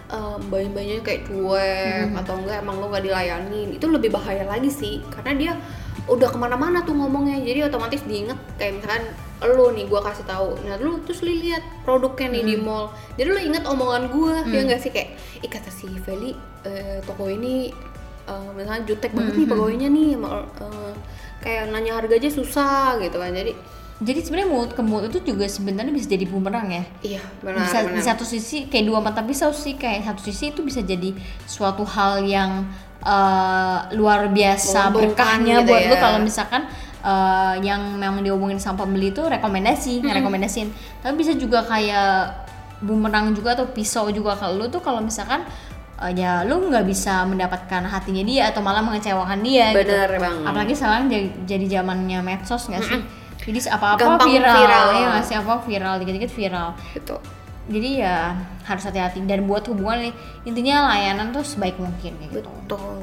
um, 0.07 0.39
banyak-banyaknya 0.43 1.01
kayak 1.01 1.21
cuek 1.23 2.05
Hmm. 2.07 2.19
atau 2.19 2.33
enggak 2.35 2.57
emang 2.59 2.77
lo 2.77 2.87
nggak 2.87 3.03
dilayanin 3.03 3.69
itu 3.71 3.85
lebih 3.85 4.09
bahaya 4.09 4.43
lagi 4.43 4.67
sih 4.67 4.99
karena 5.09 5.31
dia 5.33 5.53
udah 6.03 6.27
ke 6.27 6.35
mana-mana 6.35 6.81
tuh 6.81 6.93
ngomongnya 6.93 7.37
jadi 7.39 7.67
otomatis 7.67 8.01
diinget 8.03 8.35
kayak 8.55 8.75
misalkan 8.75 9.05
lo 9.47 9.69
nih 9.69 9.85
gua 9.85 10.01
kasih 10.01 10.25
tahu 10.25 10.57
nah 10.61 10.75
lu 10.75 10.97
terus 11.01 11.21
lihat 11.21 11.61
produknya 11.81 12.27
nih 12.31 12.43
di 12.43 12.55
Hmm. 12.55 12.65
mall 12.65 12.85
jadi 13.15 13.27
lu 13.27 13.39
inget 13.39 13.63
omongan 13.63 14.09
gua 14.09 14.41
ya 14.43 14.59
enggak 14.59 14.79
sih 14.79 14.89
kayak 14.89 15.13
ih 15.37 15.47
kata 15.47 15.69
si 15.69 15.85
Feli 15.97 16.33
eh, 16.63 16.99
toko 17.01 17.25
ini 17.25 17.69
eh, 18.27 18.49
misalnya 18.53 18.83
jutek 18.85 19.11
banget 19.13 19.33
Hmm, 19.33 19.39
nih 19.41 19.47
pegawainya 19.49 19.87
nih 19.89 20.09
eh, 20.17 20.91
kayak 21.41 21.63
nanya 21.73 21.91
harga 21.97 22.13
aja 22.17 22.29
susah 22.29 23.01
gitu 23.01 23.17
kan. 23.17 23.33
Jadi 23.33 23.53
jadi 24.01 24.17
sebenarnya 24.17 24.49
mulut 24.49 24.71
ke 24.73 24.81
mulut 24.81 25.13
itu 25.13 25.21
juga 25.21 25.45
sebenarnya 25.45 25.93
bisa 25.93 26.09
jadi 26.09 26.25
bumerang 26.25 26.73
ya? 26.73 26.83
Iya 27.05 27.21
benar 27.45 27.61
bisa 27.61 27.77
benar. 27.85 27.93
di 27.97 28.01
satu 28.01 28.23
sisi 28.25 28.65
kayak 28.65 28.85
dua 28.89 28.97
mata 28.97 29.21
pisau 29.21 29.53
sih 29.53 29.77
kayak 29.77 30.09
satu 30.09 30.21
sisi 30.25 30.49
itu 30.49 30.65
bisa 30.65 30.81
jadi 30.81 31.13
suatu 31.45 31.85
hal 31.85 32.25
yang 32.25 32.65
eh, 33.05 33.79
luar 33.93 34.29
biasa 34.33 34.89
berkahnya 34.89 35.61
gitu 35.61 35.69
buat 35.69 35.81
lu. 35.85 35.93
ya. 35.93 35.99
kalau 36.01 36.17
misalkan 36.17 36.65
eh, 37.05 37.53
yang 37.61 37.93
memang 37.97 38.25
diomongin 38.25 38.57
sama 38.57 38.85
pembeli 38.85 39.13
itu 39.13 39.21
rekomendasi 39.21 40.01
ngerekomendasiin. 40.01 40.69
Tapi 41.05 41.13
bisa 41.17 41.37
juga 41.37 41.61
kayak 41.61 42.41
bumerang 42.81 43.37
juga 43.37 43.53
atau 43.53 43.69
pisau 43.69 44.09
juga 44.09 44.33
kalau 44.33 44.57
lu 44.57 44.65
tuh 44.65 44.81
kalau 44.81 44.97
misalkan 44.97 45.45
eh, 46.01 46.13
ya 46.17 46.41
lu 46.43 46.67
nggak 46.67 46.85
bisa 46.89 47.23
mendapatkan 47.29 47.85
hatinya 47.85 48.23
dia 48.25 48.49
atau 48.49 48.65
malah 48.65 48.81
mengecewakan 48.81 49.39
dia 49.45 49.71
gitu. 49.71 49.85
benar 49.85 50.09
banget. 50.17 50.47
Apalagi 50.49 50.73
sekarang 50.73 51.03
jadi, 51.45 51.65
zamannya 51.69 52.19
medsos 52.25 52.65
nggak 52.67 52.83
sih? 52.83 53.01
Jadi 53.41 53.59
apa-apa 53.73 54.21
viral, 54.21 54.53
viral. 54.53 54.87
ya 54.93 55.05
nggak 55.17 55.25
sih? 55.25 55.35
Apa 55.37 55.65
viral 55.65 55.97
dikit-dikit 56.01 56.31
viral. 56.33 56.77
Gitu 56.93 57.17
jadi 57.71 57.89
ya 58.03 58.35
harus 58.65 58.83
hati-hati. 58.83 59.21
Dan 59.23 59.45
buat 59.45 59.63
hubungan 59.71 60.09
nih 60.09 60.13
intinya 60.43 60.91
layanan 60.91 61.29
tuh 61.31 61.45
sebaik 61.45 61.77
mungkin 61.77 62.17
gitu. 62.19 62.41
Betul. 62.43 62.99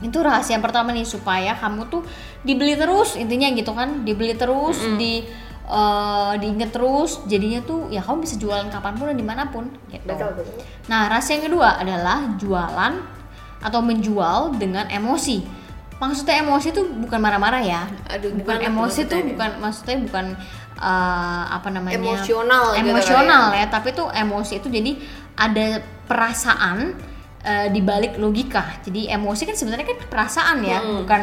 Itu 0.00 0.18
rahasia 0.24 0.56
yang 0.56 0.64
pertama 0.64 0.96
nih 0.96 1.04
supaya 1.04 1.56
kamu 1.56 1.88
tuh 1.92 2.02
dibeli 2.44 2.76
terus 2.76 3.14
intinya 3.16 3.48
gitu 3.52 3.72
kan? 3.76 4.02
Dibeli 4.02 4.36
terus 4.36 4.80
di 5.00 5.24
eh, 5.70 6.32
diinget 6.36 6.70
terus 6.70 7.22
jadinya 7.24 7.62
tuh 7.62 7.86
ya 7.88 8.02
kamu 8.02 8.26
bisa 8.26 8.34
jualan 8.36 8.66
kapan 8.68 8.92
pun 8.94 9.06
dan 9.08 9.16
di 9.16 9.24
mana 9.24 9.46
pun 9.46 9.70
gitu 9.88 10.04
betul 10.04 10.30
betul 10.34 10.58
Nah, 10.86 11.06
rahasia 11.06 11.38
yang 11.38 11.46
kedua 11.46 11.78
adalah 11.78 12.34
jualan 12.34 12.92
atau 13.60 13.78
menjual 13.78 14.58
dengan 14.58 14.90
emosi. 14.90 15.38
Maksudnya 15.96 16.42
emosi 16.42 16.74
itu 16.74 16.82
bukan 16.98 17.20
marah-marah 17.20 17.62
ya. 17.62 17.86
Aduh, 18.10 18.34
bukan 18.34 18.58
tuh 18.58 18.66
emosi 18.66 19.00
tuh 19.06 19.20
bukan 19.22 19.50
maksudnya 19.62 19.96
bukan 20.02 20.26
eh, 20.74 21.44
apa 21.46 21.68
namanya? 21.70 21.94
Emosional 21.94 22.74
gitu 22.74 22.90
Emosional 22.90 23.44
ya, 23.54 23.70
tapi 23.70 23.92
tuh 23.92 24.10
emosi 24.10 24.58
itu 24.58 24.66
jadi 24.66 24.98
ada 25.36 25.78
perasaan 26.10 26.98
eh, 27.40 27.68
di 27.70 27.78
balik 27.80 28.18
logika. 28.18 28.80
Jadi 28.82 29.06
emosi 29.06 29.46
kan 29.46 29.54
sebenarnya 29.54 29.86
kan 29.86 29.98
perasaan 30.10 30.58
ya, 30.64 30.80
Hmm. 30.82 31.04
bukan 31.04 31.20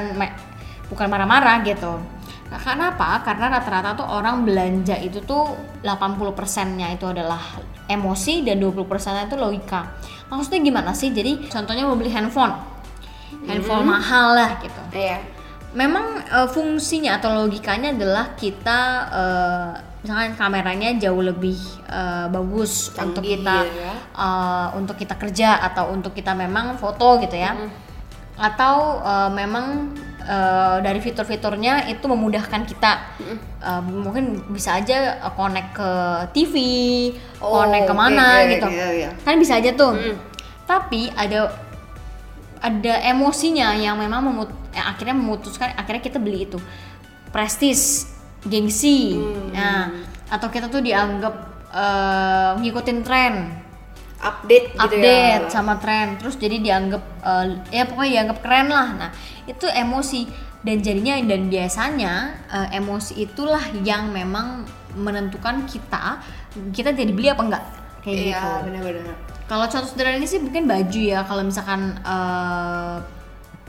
bukan 0.88 1.08
marah-marah 1.12 1.60
gitu. 1.62 2.00
Nah, 2.48 2.60
kenapa? 2.60 3.20
Karena 3.28 3.52
rata-rata 3.52 3.98
tuh 3.98 4.08
orang 4.08 4.48
belanja 4.48 4.96
itu 5.00 5.20
tuh 5.28 5.52
80%-nya 5.84 6.96
itu 6.96 7.04
adalah 7.04 7.40
emosi 7.92 8.48
dan 8.48 8.64
20%-nya 8.64 9.28
itu 9.28 9.36
logika. 9.36 9.92
Maksudnya 10.32 10.60
gimana 10.64 10.92
sih? 10.96 11.12
Jadi 11.12 11.52
contohnya 11.52 11.84
mau 11.84 12.00
beli 12.00 12.12
handphone. 12.12 12.56
Handphone 13.48 13.84
mahal 13.84 14.36
lah 14.36 14.60
gitu. 14.60 14.82
iya 14.96 15.38
memang 15.76 16.24
eh, 16.26 16.50
fungsinya 16.50 17.22
atau 17.22 17.46
logikanya 17.46 17.92
adalah 17.94 18.34
kita 18.34 18.80
eh, 19.12 19.70
misalkan 20.02 20.34
kameranya 20.34 20.96
jauh 20.98 21.20
lebih 21.22 21.58
eh, 21.86 22.26
bagus 22.32 22.90
Canggih 22.96 23.04
untuk 23.12 23.24
kita 23.28 23.58
gitu 23.68 23.80
ya. 23.84 23.94
eh, 24.16 24.68
untuk 24.74 24.96
kita 24.96 25.16
kerja 25.20 25.50
atau 25.62 25.92
untuk 25.92 26.12
kita 26.16 26.32
memang 26.34 26.80
foto 26.82 27.20
gitu 27.20 27.36
ya 27.36 27.54
atau 28.40 29.04
eh, 29.06 29.30
memang 29.38 29.94
eh, 30.28 30.78
dari 30.84 31.00
fitur-fiturnya 31.00 31.88
itu 31.88 32.04
memudahkan 32.06 32.68
kita 32.68 32.94
Eh, 33.58 33.82
mungkin 33.84 34.46
bisa 34.54 34.78
aja 34.78 35.18
eh, 35.18 35.34
connect 35.34 35.74
ke 35.74 35.90
TV, 36.36 36.56
Oh, 37.42 37.64
connect 37.66 37.90
ke 37.90 37.94
mana 37.98 38.46
iya, 38.46 38.52
gitu, 38.54 38.68
iya, 38.70 38.88
iya. 38.94 39.10
kan 39.26 39.40
bisa 39.42 39.58
aja 39.58 39.74
tuh. 39.74 39.98
Mm. 39.98 40.16
Tapi 40.68 41.10
ada 41.16 41.50
ada 42.62 42.94
emosinya 43.06 43.74
yang 43.78 43.98
memang 43.98 44.22
memut 44.30 44.50
yang 44.74 44.94
akhirnya 44.94 45.16
memutuskan 45.18 45.74
akhirnya 45.74 46.02
kita 46.02 46.18
beli 46.22 46.46
itu 46.46 46.58
prestis, 47.30 48.10
gengsi, 48.46 49.14
Hmm. 49.18 49.54
nah 49.54 49.90
atau 50.30 50.48
kita 50.50 50.68
tuh 50.70 50.82
dianggap 50.82 51.34
eh, 51.68 52.52
ngikutin 52.62 53.00
tren, 53.04 53.34
update 54.18 54.74
gitu 54.74 54.82
update 54.82 55.44
ya 55.46 55.52
sama 55.54 55.78
tren. 55.78 56.18
Terus 56.18 56.36
jadi 56.38 56.58
dianggap 56.62 57.04
eh, 57.24 57.46
ya 57.74 57.84
pokoknya 57.86 58.12
dianggap 58.22 58.38
keren 58.42 58.68
lah. 58.70 58.88
Nah 58.98 59.10
itu 59.46 59.66
emosi. 59.70 60.50
Dan 60.58 60.84
jadinya 60.84 61.16
dan 61.24 61.48
biasanya 61.48 62.14
eh, 62.50 62.78
emosi 62.82 63.24
itulah 63.24 63.62
yang 63.86 64.12
memang 64.12 64.66
menentukan 64.98 65.64
kita 65.70 66.20
kita 66.74 66.92
jadi 66.92 67.12
beli 67.14 67.30
apa 67.30 67.42
enggak. 67.46 67.64
Kayak 68.02 68.18
iya 68.18 68.42
gitu. 68.42 68.50
benar-benar. 68.68 69.16
Kalau 69.48 69.66
contoh 69.72 69.88
sederhana 69.88 70.20
ini 70.20 70.28
sih 70.28 70.44
mungkin 70.44 70.68
baju 70.68 71.02
ya. 71.02 71.24
Kalau 71.24 71.44
misalkan 71.46 71.96
eh, 72.02 73.17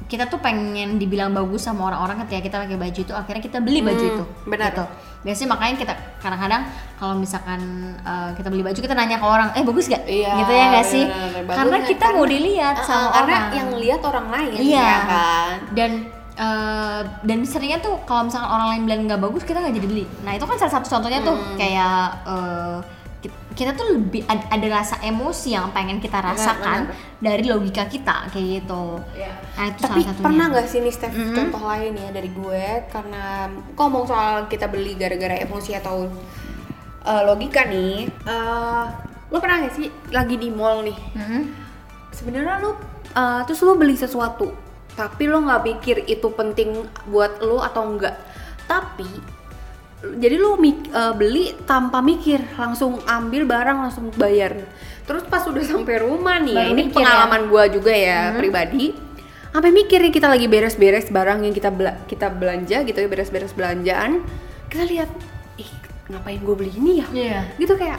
kita 0.08 0.24
tuh 0.24 0.38
pengen 0.38 0.96
dibilang 0.96 1.30
bagus 1.30 1.62
sama 1.62 1.86
orang-orang 1.86 2.24
ketika 2.24 2.40
kita 2.42 2.56
pakai 2.58 2.78
baju 2.78 3.00
itu 3.02 3.12
akhirnya 3.12 3.42
kita 3.42 3.58
beli 3.58 3.80
baju 3.80 4.00
Hmm, 4.00 4.10
itu 4.10 4.24
benar. 4.44 4.72
gitu. 4.72 4.84
biasanya 5.18 5.48
makanya 5.50 5.74
kita 5.76 5.92
kadang-kadang 6.18 6.62
kalau 6.94 7.14
misalkan 7.14 7.60
eh, 8.00 8.30
kita 8.32 8.48
beli 8.48 8.62
baju 8.62 8.78
kita 8.78 8.94
nanya 8.94 9.16
ke 9.16 9.26
orang 9.26 9.48
eh 9.52 9.62
bagus 9.62 9.84
gak 9.86 10.02
Iya, 10.02 10.30
gitu 10.38 10.52
ya 10.52 10.64
nggak 10.68 10.86
sih 10.86 11.04
benar-benar. 11.04 11.44
Bagus 11.44 11.56
karena 11.58 11.78
kita 11.84 12.06
mau 12.06 12.14
Karena- 12.16 12.32
dilihat 12.32 12.74
Uh, 12.74 12.84
sama 12.84 13.06
karena 13.10 13.18
orang 13.18 13.44
yang 13.52 13.68
lihat 13.76 14.00
orang 14.02 14.26
lain 14.28 14.58
iya 14.58 14.78
ya 14.80 14.98
kan 15.04 15.54
dan 15.72 15.90
eh, 16.36 17.00
dan 17.20 17.38
seringnya 17.42 17.78
tuh 17.78 17.98
kalau 18.02 18.22
misalkan 18.24 18.46
orang 18.48 18.68
lain 18.70 18.82
bilang 18.84 19.00
nggak 19.04 19.20
bagus 19.20 19.42
kita 19.42 19.58
nggak 19.58 19.74
jadi 19.74 19.88
beli 19.88 20.04
nah 20.22 20.32
itu 20.32 20.44
kan 20.44 20.56
salah 20.56 20.72
satu 20.72 20.86
contohnya 20.88 21.20
tuh 21.20 21.34
Hmm. 21.34 21.56
kayak 21.56 21.98
eh, 22.24 22.76
ki- 22.78 22.97
kita 23.58 23.74
tuh 23.74 23.90
lebih 23.90 24.22
ad- 24.24 24.46
ada 24.46 24.66
rasa 24.70 25.02
emosi 25.02 25.50
yang 25.50 25.74
pengen 25.74 25.98
kita 25.98 26.22
rasakan 26.22 26.86
dari 27.18 27.42
logika 27.42 27.84
kita 27.84 28.30
kayak 28.30 28.62
gitu 28.62 29.02
Iya. 29.12 29.34
nah 29.52 29.64
itu 29.66 29.80
Tapi 29.80 29.90
salah 29.90 30.06
satunya 30.06 30.22
pernah 30.22 30.44
nggak 30.48 30.66
sih 30.66 30.78
nih 30.78 30.94
Steph 30.94 31.10
Mhm. 31.12 31.34
contoh 31.34 31.62
lain 31.66 31.92
ya 31.92 32.08
dari 32.08 32.30
gue 32.30 32.64
karena 32.86 33.24
ngomong 33.74 34.04
soal 34.06 34.46
kita 34.46 34.66
beli 34.66 34.94
gara-gara 34.94 35.34
emosi 35.36 35.74
atau 35.74 36.06
uh, 37.00 37.22
logika 37.24 37.66
nih. 37.66 38.06
Uh, 38.22 38.86
lo 39.28 39.36
pernah 39.38 39.60
nggak 39.60 39.74
sih 39.74 39.86
lagi 40.08 40.36
di 40.36 40.48
mall 40.48 40.80
nih? 40.82 40.98
Mhm. 41.12 41.42
Sebenarnya 42.10 42.60
lo 42.60 42.70
uh, 42.70 42.76
terus 43.42 43.58
lo 43.60 43.74
beli 43.74 43.94
sesuatu, 43.94 44.54
tapi 44.94 45.26
lo 45.26 45.42
nggak 45.42 45.62
pikir 45.64 45.96
itu 46.06 46.30
penting 46.30 46.78
buat 47.06 47.40
lo 47.40 47.58
atau 47.58 47.82
enggak. 47.84 48.14
Tapi 48.64 49.08
jadi 49.98 50.38
lo 50.38 50.54
mik- 50.54 50.90
uh, 50.90 51.10
beli 51.12 51.58
tanpa 51.66 51.98
mikir, 51.98 52.38
langsung 52.54 53.02
ambil 53.02 53.42
barang 53.44 53.78
langsung 53.82 54.14
bayar. 54.14 54.54
Terus 55.02 55.26
pas 55.26 55.42
udah 55.42 55.64
sampai 55.64 55.98
rumah 55.98 56.38
nih, 56.38 56.54
ya, 56.54 56.64
ini 56.70 56.82
mikir 56.86 57.02
pengalaman 57.02 57.50
gua 57.50 57.66
juga 57.66 57.90
ya 57.90 58.30
pribadi. 58.32 58.94
Sampai 59.48 59.72
mikir 59.72 59.98
nih 59.98 60.12
kita 60.12 60.28
lagi 60.28 60.46
beres-beres 60.46 61.08
barang 61.08 61.42
yang 61.42 61.50
kita 61.50 61.72
bela- 61.72 61.98
kita 62.06 62.30
belanja 62.30 62.84
gitu 62.84 62.94
ya, 62.94 63.08
beres-beres 63.08 63.50
belanjaan. 63.50 64.22
Kita 64.68 64.84
lihat, 64.84 65.10
ih 65.56 65.70
ngapain 66.08 66.38
gue 66.38 66.54
beli 66.54 66.72
ini 66.76 66.92
ya? 67.00 67.06
Iya. 67.10 67.40
Gitu 67.56 67.74
kayak 67.74 67.98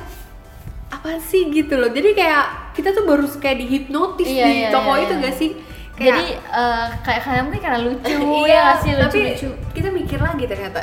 apa 0.89 1.20
sih 1.20 1.50
gitu 1.50 1.75
loh. 1.75 1.89
Jadi 1.89 2.15
kayak 2.15 2.74
kita 2.74 2.96
tuh 2.96 3.03
baru 3.03 3.27
kayak 3.41 3.60
dihipnotis 3.60 4.29
Iya, 4.29 4.46
di 4.46 4.53
iya, 4.56 4.70
toko 4.72 4.94
iya, 4.96 5.03
itu 5.03 5.13
iya. 5.13 5.24
gak 5.27 5.36
sih? 5.36 5.51
jadi 6.00 6.25
eh, 6.32 6.88
kayak 7.03 7.22
kayak 7.27 7.41
mungkin 7.44 7.60
karena 7.60 7.79
lucu 7.84 8.15
iya, 8.48 8.72
ya 8.72 8.79
sih 8.79 8.96
tapi 8.96 9.20
lucu-lucu 9.20 9.50
kita 9.75 9.91
mikir 9.91 10.20
lagi 10.24 10.48
ternyata 10.48 10.82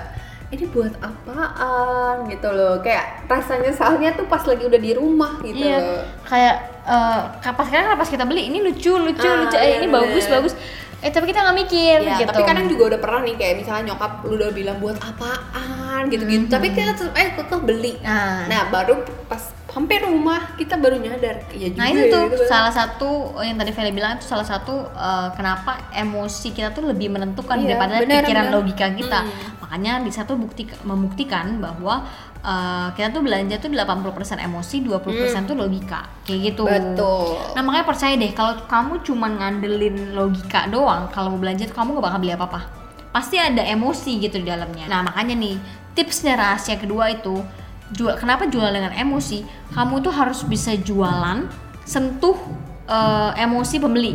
ini 0.52 0.64
buat 0.70 0.94
apaan? 1.02 2.30
Gitu 2.30 2.48
loh. 2.50 2.78
Kayak 2.80 3.26
rasanya 3.26 3.72
soalnya 3.74 4.14
tuh 4.14 4.26
pas 4.30 4.42
lagi 4.46 4.62
udah 4.62 4.80
di 4.80 4.92
rumah 4.94 5.42
gitu 5.42 5.58
iya. 5.58 5.78
loh. 5.82 6.02
Kayak 6.22 6.54
eh 6.86 7.20
kapas 7.42 7.66
sekarang 7.66 7.98
pas 7.98 8.06
kita 8.06 8.22
beli 8.22 8.46
ini 8.46 8.62
lucu 8.62 8.94
lucu 8.94 9.26
Ah, 9.26 9.42
lucu. 9.42 9.56
Eh 9.58 9.66
iya, 9.66 9.76
ini 9.82 9.86
bener. 9.90 10.06
bagus 10.06 10.24
bagus. 10.30 10.54
Eh 11.02 11.10
tapi 11.12 11.28
kita 11.28 11.44
nggak 11.44 11.56
mikir 11.66 11.98
Ya, 12.02 12.16
gitu. 12.18 12.30
tapi 12.32 12.42
kadang 12.46 12.66
juga 12.70 12.94
udah 12.94 13.00
pernah 13.02 13.20
nih 13.26 13.34
kayak 13.36 13.54
misalnya 13.60 13.82
nyokap 13.92 14.12
lu 14.24 14.34
udah 14.38 14.50
bilang 14.54 14.78
buat 14.78 14.96
apaan? 15.02 16.08
Gitu-gitu. 16.08 16.46
Tapi 16.46 16.66
kita 16.72 16.94
tetap 16.94 17.14
eh 17.18 17.28
kekeh 17.36 17.60
beli. 17.66 17.92
Nah. 18.00 18.46
Nah, 18.46 18.62
baru 18.70 19.02
pas 19.26 19.42
hampir 19.76 20.00
rumah 20.00 20.56
kita 20.56 20.80
baru 20.80 20.96
nyadar. 20.96 21.44
Iya 21.52 21.68
juga 21.68 21.80
Nah 21.84 21.88
itu 21.92 22.00
ya, 22.00 22.08
tuh 22.08 22.24
gitu 22.26 22.36
kan. 22.40 22.48
salah 22.48 22.72
satu 22.72 23.10
yang 23.38 23.56
tadi 23.56 23.70
Feli 23.70 23.92
bilang 23.92 24.16
itu 24.16 24.24
salah 24.24 24.48
satu 24.48 24.72
eh, 24.88 25.28
kenapa 25.36 25.92
emosi 25.92 26.48
kita 26.50 26.72
tuh 26.72 26.88
lebih 26.88 27.12
menentukan 27.12 27.60
Iya, 27.60 27.76
daripada 27.76 28.00
benar, 28.00 28.24
pikiran 28.24 28.44
benar. 28.48 28.56
logika 28.56 28.86
kita. 28.88 29.20
Hmm. 29.20 29.60
Makanya 29.60 29.92
di 30.00 30.08
satu 30.08 30.32
bukti 30.34 30.64
membuktikan 30.80 31.60
bahwa 31.60 32.08
eh, 32.40 32.88
kita 32.96 33.12
tuh 33.12 33.20
belanja 33.20 33.60
tuh 33.60 33.68
80% 33.68 34.40
emosi, 34.40 34.76
20% 34.80 35.44
tuh 35.44 35.54
logika. 35.54 36.08
Kayak 36.24 36.40
gitu. 36.50 36.64
Hmm. 36.64 36.72
Betul. 36.72 37.36
Nah 37.52 37.60
makanya 37.60 37.84
percaya 37.84 38.14
deh 38.16 38.32
kalau 38.32 38.56
kamu 38.64 39.04
cuman 39.04 39.30
ngandelin 39.36 39.96
logika 40.10 40.64
doang 40.66 41.12
kalau 41.12 41.36
mau 41.36 41.40
belanja 41.44 41.68
tuh 41.68 41.76
kamu 41.76 42.00
gak 42.00 42.04
bakal 42.08 42.18
beli 42.18 42.32
apa-apa. 42.32 42.60
Pasti 43.12 43.36
ada 43.36 43.60
emosi 43.60 44.24
gitu 44.24 44.40
di 44.40 44.48
dalamnya. 44.48 44.88
Nah 44.88 45.04
makanya 45.04 45.36
nih 45.36 45.60
tipsnya 45.92 46.32
rahasia 46.32 46.76
kedua 46.76 47.08
itu 47.08 47.44
jual 47.94 48.14
kenapa 48.18 48.50
jual 48.50 48.66
dengan 48.70 48.90
emosi? 48.94 49.46
Kamu 49.74 50.02
tuh 50.02 50.14
harus 50.14 50.42
bisa 50.46 50.74
jualan 50.74 51.46
sentuh 51.86 52.38
eh, 52.90 53.32
emosi 53.42 53.76
pembeli. 53.78 54.14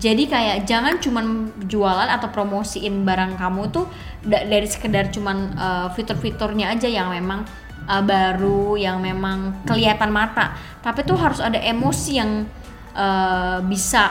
Jadi 0.00 0.24
kayak 0.24 0.64
jangan 0.64 0.96
cuman 0.96 1.52
jualan 1.68 2.08
atau 2.08 2.32
promosiin 2.32 3.04
barang 3.04 3.36
kamu 3.36 3.68
tuh 3.68 3.84
da- 4.24 4.48
dari 4.48 4.64
sekedar 4.64 5.12
cuman 5.12 5.36
eh, 5.52 5.88
fitur-fiturnya 5.92 6.72
aja 6.72 6.88
yang 6.88 7.12
memang 7.12 7.44
uh, 7.90 8.02
baru 8.02 8.78
yang 8.78 9.02
memang 9.02 9.66
kelihatan 9.66 10.14
mata 10.14 10.54
tapi 10.80 11.02
tuh 11.02 11.18
harus 11.18 11.42
ada 11.42 11.58
emosi 11.58 12.12
yang 12.22 12.46
uh, 12.94 13.58
bisa 13.66 14.10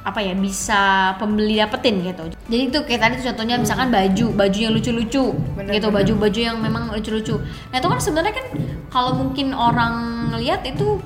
apa 0.00 0.24
ya 0.24 0.32
bisa 0.32 1.12
pembeli 1.20 1.60
dapetin 1.60 2.00
gitu 2.00 2.32
jadi 2.48 2.62
itu 2.72 2.78
kayak 2.88 3.00
tadi 3.04 3.14
tuh 3.20 3.26
contohnya 3.32 3.60
misalkan 3.60 3.92
baju 3.92 4.26
baju 4.32 4.58
yang 4.58 4.72
lucu-lucu 4.72 5.24
Bener, 5.56 5.72
gitu 5.76 5.88
baju-baju 5.92 6.40
yang 6.40 6.56
memang 6.56 6.88
lucu-lucu 6.88 7.36
nah 7.68 7.76
itu 7.76 7.88
kan 7.88 8.00
sebenarnya 8.00 8.32
kan 8.32 8.46
kalau 8.88 9.12
mungkin 9.20 9.52
orang 9.52 9.94
lihat 10.40 10.64
itu 10.64 10.98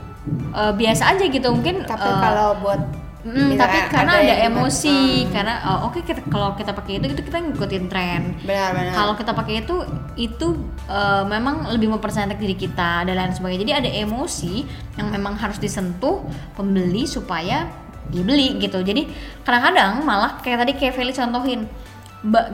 uh, 0.54 0.70
biasa 0.70 1.18
aja 1.18 1.24
gitu 1.26 1.48
mungkin 1.50 1.82
Tapi 1.82 2.06
uh, 2.06 2.18
kalau 2.22 2.48
buat 2.62 2.80
Mm, 3.24 3.56
misalkan 3.56 3.88
tapi 3.88 3.96
karena 3.96 4.12
ada, 4.20 4.26
yang 4.28 4.40
emosi, 4.52 5.24
Hmm, 5.24 5.32
karena 5.32 5.54
oh, 5.64 5.88
oke 5.88 6.04
kita 6.04 6.20
kalau 6.28 6.52
kita 6.60 6.76
pakai 6.76 7.00
itu, 7.00 7.08
itu 7.08 7.24
kita 7.24 7.40
ngikutin 7.40 7.84
tren. 7.88 8.36
benar-benar. 8.44 8.92
Kalau 8.92 9.16
kita 9.16 9.32
pakai 9.32 9.64
itu, 9.64 9.76
itu 10.20 10.48
eh, 10.84 11.24
memang 11.24 11.72
lebih 11.72 11.88
mempercantik 11.88 12.36
diri 12.36 12.52
kita 12.52 13.08
dan 13.08 13.16
lain 13.16 13.32
sebagainya. 13.32 13.64
Jadi 13.64 13.72
ada 13.72 13.90
emosi 14.04 14.54
yang 15.00 15.08
memang 15.08 15.40
harus 15.40 15.56
disentuh 15.56 16.20
pembeli 16.52 17.08
supaya 17.08 17.64
dibeli 18.08 18.58
gitu. 18.58 18.80
Jadi 18.80 19.08
kadang-kadang 19.42 20.02
malah 20.02 20.40
kayak 20.40 20.64
tadi 20.66 20.72
kayak 20.74 20.94
Feli 20.94 21.12
contohin, 21.12 21.64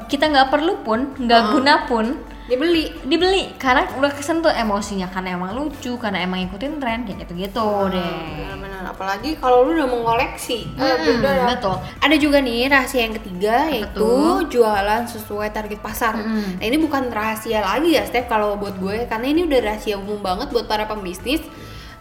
kita 0.06 0.26
nggak 0.26 0.48
perlu 0.50 0.82
pun, 0.82 1.14
nggak 1.16 1.40
Hmm. 1.40 1.52
guna 1.54 1.74
pun 1.86 2.06
dibeli. 2.50 2.90
dibeli 3.06 3.54
karena 3.62 3.86
udah 3.94 4.10
kesentuh 4.10 4.50
emosinya 4.50 5.06
karena 5.06 5.38
emang 5.38 5.54
lucu, 5.54 5.94
karena 5.96 6.26
emang 6.26 6.42
ngikutin 6.42 6.82
tren 6.82 7.06
kayak 7.06 7.22
gitu-gitu 7.22 7.62
deh. 7.86 8.02
Benar-benar 8.42 8.90
apalagi 8.90 9.38
kalau 9.38 9.70
lu 9.70 9.78
udah 9.78 9.86
mengoleksi. 9.86 10.66
Eh, 10.74 10.82
Mm-mm, 10.82 11.22
udah. 11.22 11.46
betul. 11.54 11.78
Ada 12.02 12.16
juga 12.18 12.42
nih 12.42 12.66
rahasia 12.66 13.06
yang 13.06 13.14
ketiga 13.14 13.70
yaitu 13.70 14.02
tuh? 14.02 14.42
jualan 14.50 15.06
sesuai 15.06 15.54
target 15.54 15.78
pasar. 15.78 16.18
Mm-mm. 16.18 16.58
Nah, 16.58 16.64
ini 16.66 16.76
bukan 16.82 17.06
rahasia 17.06 17.62
lagi 17.62 17.94
ya, 17.94 18.02
Steph 18.02 18.26
kalau 18.26 18.58
buat 18.58 18.74
gue 18.82 19.06
karena 19.06 19.26
ini 19.30 19.46
udah 19.46 19.70
rahasia 19.70 19.94
umum 19.94 20.18
banget 20.18 20.50
buat 20.50 20.66
para 20.66 20.90
pembisnis. 20.90 21.38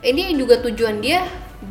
Ini 0.01 0.34
juga 0.34 0.58
tujuan 0.65 0.98
dia 0.98 1.22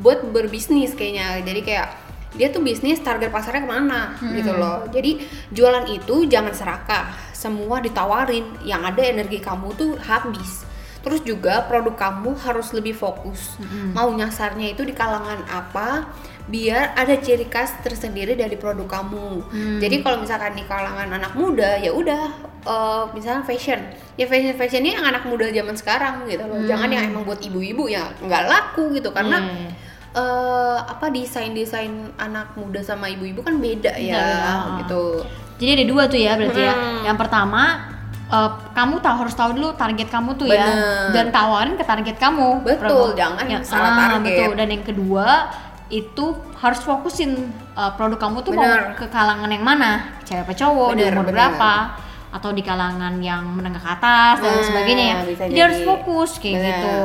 buat 0.03 0.25
berbisnis 0.29 0.93
kayaknya. 0.93 1.41
Jadi 1.45 1.61
kayak 1.65 1.89
dia 2.37 2.53
tuh 2.53 2.61
bisnis 2.61 3.01
target 3.01 3.33
pasarnya 3.33 3.65
ke 3.65 3.71
mana 3.71 4.01
gitu 4.37 4.53
loh. 4.53 4.85
Jadi 4.93 5.25
jualan 5.49 5.89
itu 5.89 6.29
jangan 6.29 6.53
serakah, 6.53 7.13
semua 7.33 7.81
ditawarin. 7.81 8.61
Yang 8.63 8.83
ada 8.95 9.03
energi 9.09 9.39
kamu 9.41 9.69
tuh 9.75 9.97
habis. 10.05 10.69
Terus 10.99 11.25
juga 11.25 11.65
produk 11.65 11.97
kamu 11.97 12.37
harus 12.43 12.75
lebih 12.77 12.93
fokus. 12.93 13.57
Mau 13.97 14.13
nyasarnya 14.13 14.77
itu 14.77 14.85
di 14.85 14.93
kalangan 14.93 15.41
apa? 15.49 16.11
Biar 16.49 16.97
ada 16.97 17.13
ciri 17.21 17.45
khas 17.45 17.77
tersendiri 17.85 18.33
dari 18.33 18.57
produk 18.57 18.89
kamu. 18.89 19.45
Jadi 19.79 20.01
kalau 20.01 20.25
misalkan 20.25 20.57
di 20.57 20.65
kalangan 20.65 21.13
anak 21.13 21.37
muda 21.37 21.77
ya 21.77 21.93
udah 21.93 22.23
eh, 22.65 23.05
misalnya 23.13 23.45
fashion. 23.45 23.77
Ya 24.17 24.25
fashion 24.25 24.57
fashionnya 24.57 24.97
yang 24.97 25.05
anak 25.05 25.29
muda 25.29 25.45
zaman 25.53 25.77
sekarang 25.77 26.25
gitu 26.25 26.49
loh. 26.49 26.65
Jangan 26.65 26.89
yang 26.89 27.13
emang 27.13 27.29
buat 27.29 27.45
ibu-ibu 27.45 27.87
ya 27.87 28.09
nggak 28.19 28.43
laku 28.49 28.97
gitu 28.97 29.13
karena 29.13 29.45
Hmm. 29.45 29.69
eh, 30.17 30.79
apa 30.89 31.13
desain 31.13 31.53
desain 31.53 31.93
anak 32.17 32.57
muda 32.57 32.81
sama 32.81 33.13
ibu-ibu 33.13 33.45
kan 33.45 33.61
beda 33.61 33.93
ya 34.01 34.17
beda. 34.17 34.55
gitu. 34.83 35.05
Jadi 35.61 35.71
ada 35.75 35.85
dua 35.85 36.03
tuh 36.09 36.17
ya 36.17 36.33
berarti 36.33 36.63
ya. 36.65 36.73
Hmm. 36.73 37.01
Yang 37.13 37.17
pertama 37.29 37.63
eh, 38.33 38.51
kamu 38.73 38.95
tahu 39.05 39.17
harus 39.21 39.37
tahu 39.37 39.51
dulu 39.53 39.77
target 39.77 40.09
kamu 40.09 40.31
tuh 40.41 40.49
ya 40.49 40.65
Bener. 40.65 41.13
dan 41.13 41.27
tawarin 41.29 41.77
ke 41.77 41.85
target 41.85 42.17
kamu. 42.17 42.65
Betul, 42.65 43.13
jangan 43.13 43.45
salah 43.61 43.93
ah, 43.93 43.97
target. 44.17 44.49
Betul. 44.49 44.57
Dan 44.57 44.69
yang 44.73 44.85
kedua 44.89 45.27
itu 45.89 46.27
harus 46.55 46.81
fokusin 46.81 47.33
eh, 47.73 47.91
produk 47.97 48.19
kamu 48.19 48.43
tuh 48.43 48.53
mau 48.53 48.63
Bener. 48.63 48.93
ke 48.95 49.09
kalangan 49.09 49.49
yang 49.49 49.65
mana, 49.65 50.21
cewek 50.23 50.45
apa 50.45 50.53
cowok, 50.53 50.89
di 50.93 51.03
Bener, 51.03 51.13
umur 51.13 51.25
bener. 51.27 51.37
berapa 51.37 51.73
atau 52.29 52.53
di 52.53 52.61
kalangan 52.61 53.25
yang 53.25 53.41
menengah 53.41 53.81
ke 53.81 53.89
atas 53.89 54.37
dan 54.39 54.53
Nah, 54.53 54.61
sebagainya 54.61 55.05
ya. 55.09 55.17
bisa 55.25 55.45
Jadi 55.49 55.61
harus 55.65 55.81
jadi. 55.81 55.89
fokus 55.89 56.31
kayak 56.37 56.55
Bener. 56.55 56.69
gitu. 56.69 56.97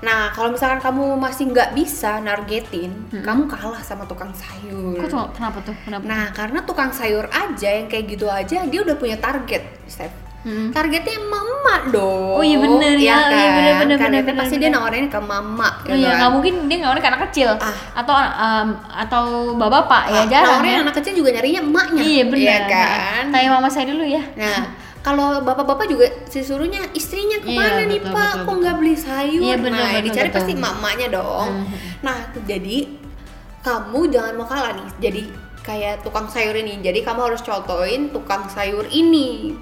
Nah, 0.00 0.20
kalau 0.32 0.48
misalkan 0.52 0.80
kamu 0.80 1.04
masih 1.16 1.44
nggak 1.52 1.70
bisa 1.72 2.10
nargetin, 2.20 2.92
kamu 3.12 3.44
kalah 3.44 3.80
sama 3.80 4.08
tukang 4.08 4.32
sayur. 4.32 4.96
Kok 4.96 5.08
tuh, 5.08 5.24
kenapa 5.36 5.58
tuh? 5.60 5.76
Kenapa? 5.84 6.04
Nah, 6.04 6.24
karena 6.32 6.64
tukang 6.64 6.88
sayur 6.88 7.28
aja 7.28 7.68
yang 7.68 7.88
kayak 7.88 8.08
gitu 8.08 8.24
aja 8.24 8.64
dia 8.64 8.80
udah 8.80 8.96
punya 8.96 9.20
target, 9.20 9.68
Steph. 9.84 10.23
Mm. 10.44 10.76
Targetnya 10.76 11.18
mama 11.24 11.88
dong. 11.88 12.36
Oh, 12.36 12.44
iya 12.44 12.60
bener 12.60 13.00
ya. 13.00 13.16
kan? 13.16 13.32
Iya, 13.32 13.48
bener, 13.48 13.74
bener, 13.80 13.96
Karena 13.96 14.18
bener, 14.20 14.36
pasti 14.36 14.54
bener, 14.54 14.62
dia 14.62 14.76
nawarin 14.76 15.06
ke 15.08 15.16
mama. 15.18 15.68
Oh 15.82 15.96
iya, 15.96 16.04
kan? 16.06 16.16
nggak 16.20 16.30
mungkin 16.30 16.54
dia 16.68 16.76
nggak 16.78 17.00
ke 17.00 17.08
anak 17.08 17.22
kecil 17.28 17.48
Ah. 17.56 17.74
atau 17.96 18.14
um, 18.14 18.68
atau 18.86 19.24
bapak-bapak 19.56 20.02
ya 20.06 20.20
Ah, 20.20 20.26
jarang 20.28 20.60
nawarin 20.60 20.68
ya. 20.70 20.80
anak 20.84 20.94
kecil 21.00 21.12
juga 21.16 21.30
nyarinya 21.32 21.60
emaknya. 21.60 22.02
Iya 22.02 22.22
benar. 22.26 22.44
Iya 22.44 22.58
kan? 22.66 23.22
Tanya 23.32 23.48
mama 23.50 23.68
saya 23.68 23.84
dulu 23.88 24.04
ya. 24.04 24.22
Nah, 24.36 24.60
kalau 25.00 25.28
bapak-bapak 25.40 25.86
juga 25.86 26.06
disuruhnya 26.26 26.92
istrinya 26.92 27.40
ke 27.40 27.48
mana 27.48 27.80
Iya, 27.80 27.88
nih 27.88 28.00
betul, 28.00 28.12
pak? 28.12 28.28
betul, 28.30 28.44
Kok 28.44 28.54
nggak 28.60 28.74
beli 28.76 28.94
sayur? 28.94 29.40
Iya, 29.42 29.56
bener, 29.58 29.72
nah, 29.74 29.88
betul, 29.90 30.04
dicari 30.04 30.28
betul. 30.28 30.36
pasti 30.36 30.52
emak-emaknya 30.54 31.08
dong. 31.10 31.48
Mhm. 31.58 31.76
Nah, 32.00 32.16
jadi 32.44 32.76
kamu 33.60 34.00
jangan 34.08 34.32
mau 34.34 34.44
kalah 34.44 34.72
nih. 34.72 34.88
Jadi 35.00 35.20
kayak 35.60 36.04
tukang 36.04 36.28
sayur 36.28 36.52
ini. 36.54 36.76
Jadi 36.78 37.00
kamu 37.00 37.20
harus 37.22 37.40
contohin 37.40 38.12
tukang 38.12 38.44
sayur 38.46 38.84
ini, 38.86 39.56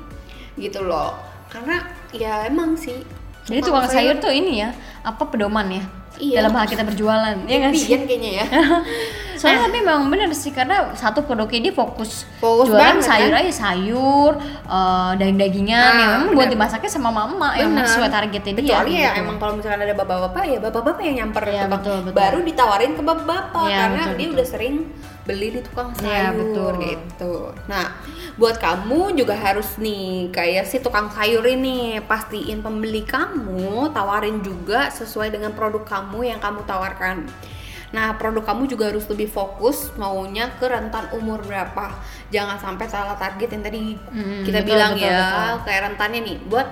gitu 0.54 0.80
loh. 0.82 1.16
Karena 1.48 1.80
ya 2.10 2.44
emang 2.44 2.74
sih. 2.74 3.00
Jadi 3.42 3.60
tukang 3.60 3.84
sayur 3.84 4.16
tuh 4.16 4.30
ini 4.30 4.62
ya, 4.62 4.70
apa 5.02 5.26
pedoman 5.26 5.66
ya? 5.66 5.82
Iya. 6.14 6.44
Dalam 6.44 6.54
hal 6.54 6.68
kita 6.68 6.84
berjualan, 6.84 7.34
ya 7.44 7.56
nggak 7.58 7.72
sih? 7.74 7.88
Pian 7.90 8.02
kayaknya 8.04 8.30
ya. 8.38 8.46
Soalnya 9.40 9.66
tapi 9.66 9.80
memang 9.80 10.06
benar 10.06 10.30
sih 10.30 10.54
karena 10.54 10.94
satu 10.94 11.24
produknya 11.24 11.66
dia 11.66 11.74
fokus, 11.74 12.28
Fokus 12.38 12.70
jualan 12.70 12.78
banget, 13.00 13.02
sayur 13.02 13.32
kan? 13.32 13.42
aja 13.42 13.52
sayur, 13.52 14.32
eh, 14.62 15.10
daging-dagingan 15.18 15.82
Nah, 15.82 15.98
yang 15.98 16.10
memang 16.22 16.36
buat 16.36 16.46
dimasaknya 16.46 16.86
sama 16.86 17.10
mama 17.10 17.58
yang 17.58 17.74
Bener. 17.74 17.88
sesuai 17.88 18.06
targetnya 18.06 18.52
dia. 18.54 18.62
Kecuali 18.62 18.92
ya 18.94 19.10
gitu. 19.10 19.20
emang 19.26 19.36
kalau 19.36 19.52
misalkan 19.58 19.80
ada 19.82 19.94
bapak-bapak 19.98 20.42
ya 20.46 20.58
bapak-bapak 20.62 21.02
yang 21.02 21.16
nyamper 21.18 21.44
tukang. 21.48 21.62
betul, 21.66 21.96
betul. 22.06 22.14
baru 22.14 22.38
ditawarin 22.44 22.92
ke 22.94 23.02
bapak-bapak 23.02 23.64
Iya, 23.66 23.78
karena 23.80 23.98
betul, 23.98 24.14
dia 24.14 24.22
betul. 24.22 24.36
udah 24.38 24.46
sering 24.46 24.74
beli 25.22 25.54
di 25.54 25.60
tukang 25.62 25.94
sayur 25.94 26.10
Iya, 26.10 26.28
betul. 26.34 26.72
gitu. 26.82 27.34
Nah, 27.66 27.94
buat 28.34 28.58
kamu 28.58 29.14
juga 29.14 29.32
harus 29.32 29.78
nih 29.78 30.28
kayak 30.28 30.66
si 30.66 30.78
tukang 30.78 31.06
sayur 31.08 31.46
ini 31.46 32.02
pastiin 32.02 32.58
pembeli 32.58 33.06
kamu 33.06 33.90
tawarin 33.90 34.42
juga 34.42 34.90
sesuai 34.90 35.30
dengan 35.30 35.54
produk 35.54 35.82
kamu 35.82 36.26
yang 36.26 36.42
kamu 36.42 36.66
tawarkan. 36.66 37.30
Nah, 37.92 38.16
produk 38.16 38.42
kamu 38.42 38.66
juga 38.66 38.88
harus 38.88 39.04
lebih 39.06 39.28
fokus 39.28 39.92
maunya 39.94 40.48
ke 40.56 40.64
rentan 40.64 41.12
umur 41.12 41.44
berapa. 41.44 41.92
Jangan 42.28 42.56
sampai 42.56 42.88
salah 42.88 43.14
target 43.14 43.52
yang 43.52 43.62
tadi 43.62 43.94
Mm, 43.94 44.42
kita 44.42 44.58
betul, 44.58 44.68
bilang 44.74 44.92
betul, 44.96 45.06
ya 45.06 45.18
betul. 45.20 45.54
kayak 45.68 45.80
rentannya 45.86 46.20
nih 46.24 46.36
buat 46.48 46.68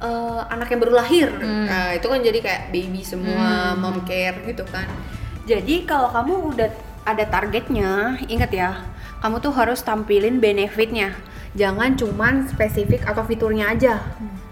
eh, 0.00 0.40
anak 0.48 0.68
yang 0.68 0.80
baru 0.80 0.94
lahir 0.96 1.28
Hmm. 1.32 1.64
Nah, 1.64 1.90
itu 1.92 2.06
kan 2.06 2.20
jadi 2.20 2.38
kayak 2.38 2.62
baby 2.70 3.00
semua 3.00 3.72
mom 3.74 4.04
care 4.04 4.36
gitu 4.44 4.62
kan 4.68 4.84
jadi 5.44 5.84
kalau 5.84 6.08
kamu 6.08 6.34
udah 6.52 6.68
ada 7.04 7.24
targetnya. 7.28 8.18
Ingat 8.26 8.50
ya 8.52 8.70
kamu 9.20 9.40
tuh 9.40 9.52
harus 9.56 9.80
tampilin 9.80 10.40
benefitnya. 10.40 11.16
Jangan 11.54 11.94
cuman 11.94 12.44
spesifik 12.50 13.06
atau 13.06 13.22
fiturnya 13.24 13.70
aja. 13.70 14.02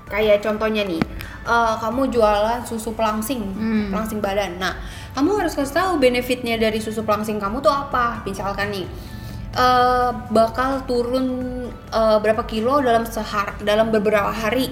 Kayak 0.08 0.44
contohnya 0.44 0.84
nih 0.84 1.00
eh, 1.44 1.74
kamu 1.80 2.12
jualan 2.12 2.62
susu 2.64 2.92
pelangsing 2.92 3.42
Hmm. 3.42 3.88
pelangsing 3.90 4.20
badan. 4.20 4.60
Nah 4.60 4.76
kamu 5.12 5.44
harus 5.44 5.52
kasih 5.52 5.76
tahu 5.76 5.90
benefitnya 6.00 6.56
dari 6.56 6.80
susu 6.80 7.02
pelangsing 7.02 7.36
kamu 7.36 7.60
tuh 7.60 7.72
apa. 7.72 8.20
Misalkan 8.24 8.70
nih 8.70 8.86
eh, 9.56 10.10
bakal 10.30 10.84
turun 10.84 11.26
eh, 11.90 12.18
berapa 12.20 12.44
kilo 12.44 12.80
dalam 12.80 13.08
sehar 13.08 13.56
dalam 13.64 13.88
beberapa 13.90 14.28
hari. 14.30 14.68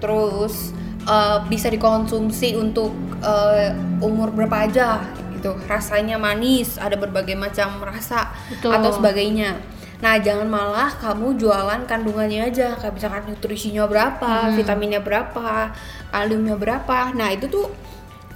Terus 0.00 0.72
eh, 1.04 1.38
bisa 1.46 1.66
dikonsumsi 1.68 2.54
untuk 2.56 2.94
eh, 3.22 3.74
umur 4.00 4.30
berapa 4.32 4.70
aja 4.70 5.02
gitu 5.46 5.64
rasanya 5.64 6.18
manis 6.18 6.74
ada 6.76 6.94
berbagai 6.94 7.34
macam 7.34 7.78
rasa 7.80 8.34
Betul. 8.50 8.74
atau 8.74 8.90
sebagainya 8.92 9.54
nah 9.96 10.18
jangan 10.18 10.44
malah 10.44 10.92
kamu 10.92 11.38
jualan 11.38 11.86
kandungannya 11.86 12.44
aja 12.44 12.76
kayak 12.76 12.92
misalkan 12.92 13.22
nutrisinya 13.26 13.86
berapa 13.86 14.52
vitaminnya 14.52 15.00
berapa 15.00 15.72
kaliumnya 16.10 16.52
berapa 16.54 17.14
nah 17.14 17.30
itu 17.30 17.46
tuh 17.46 17.70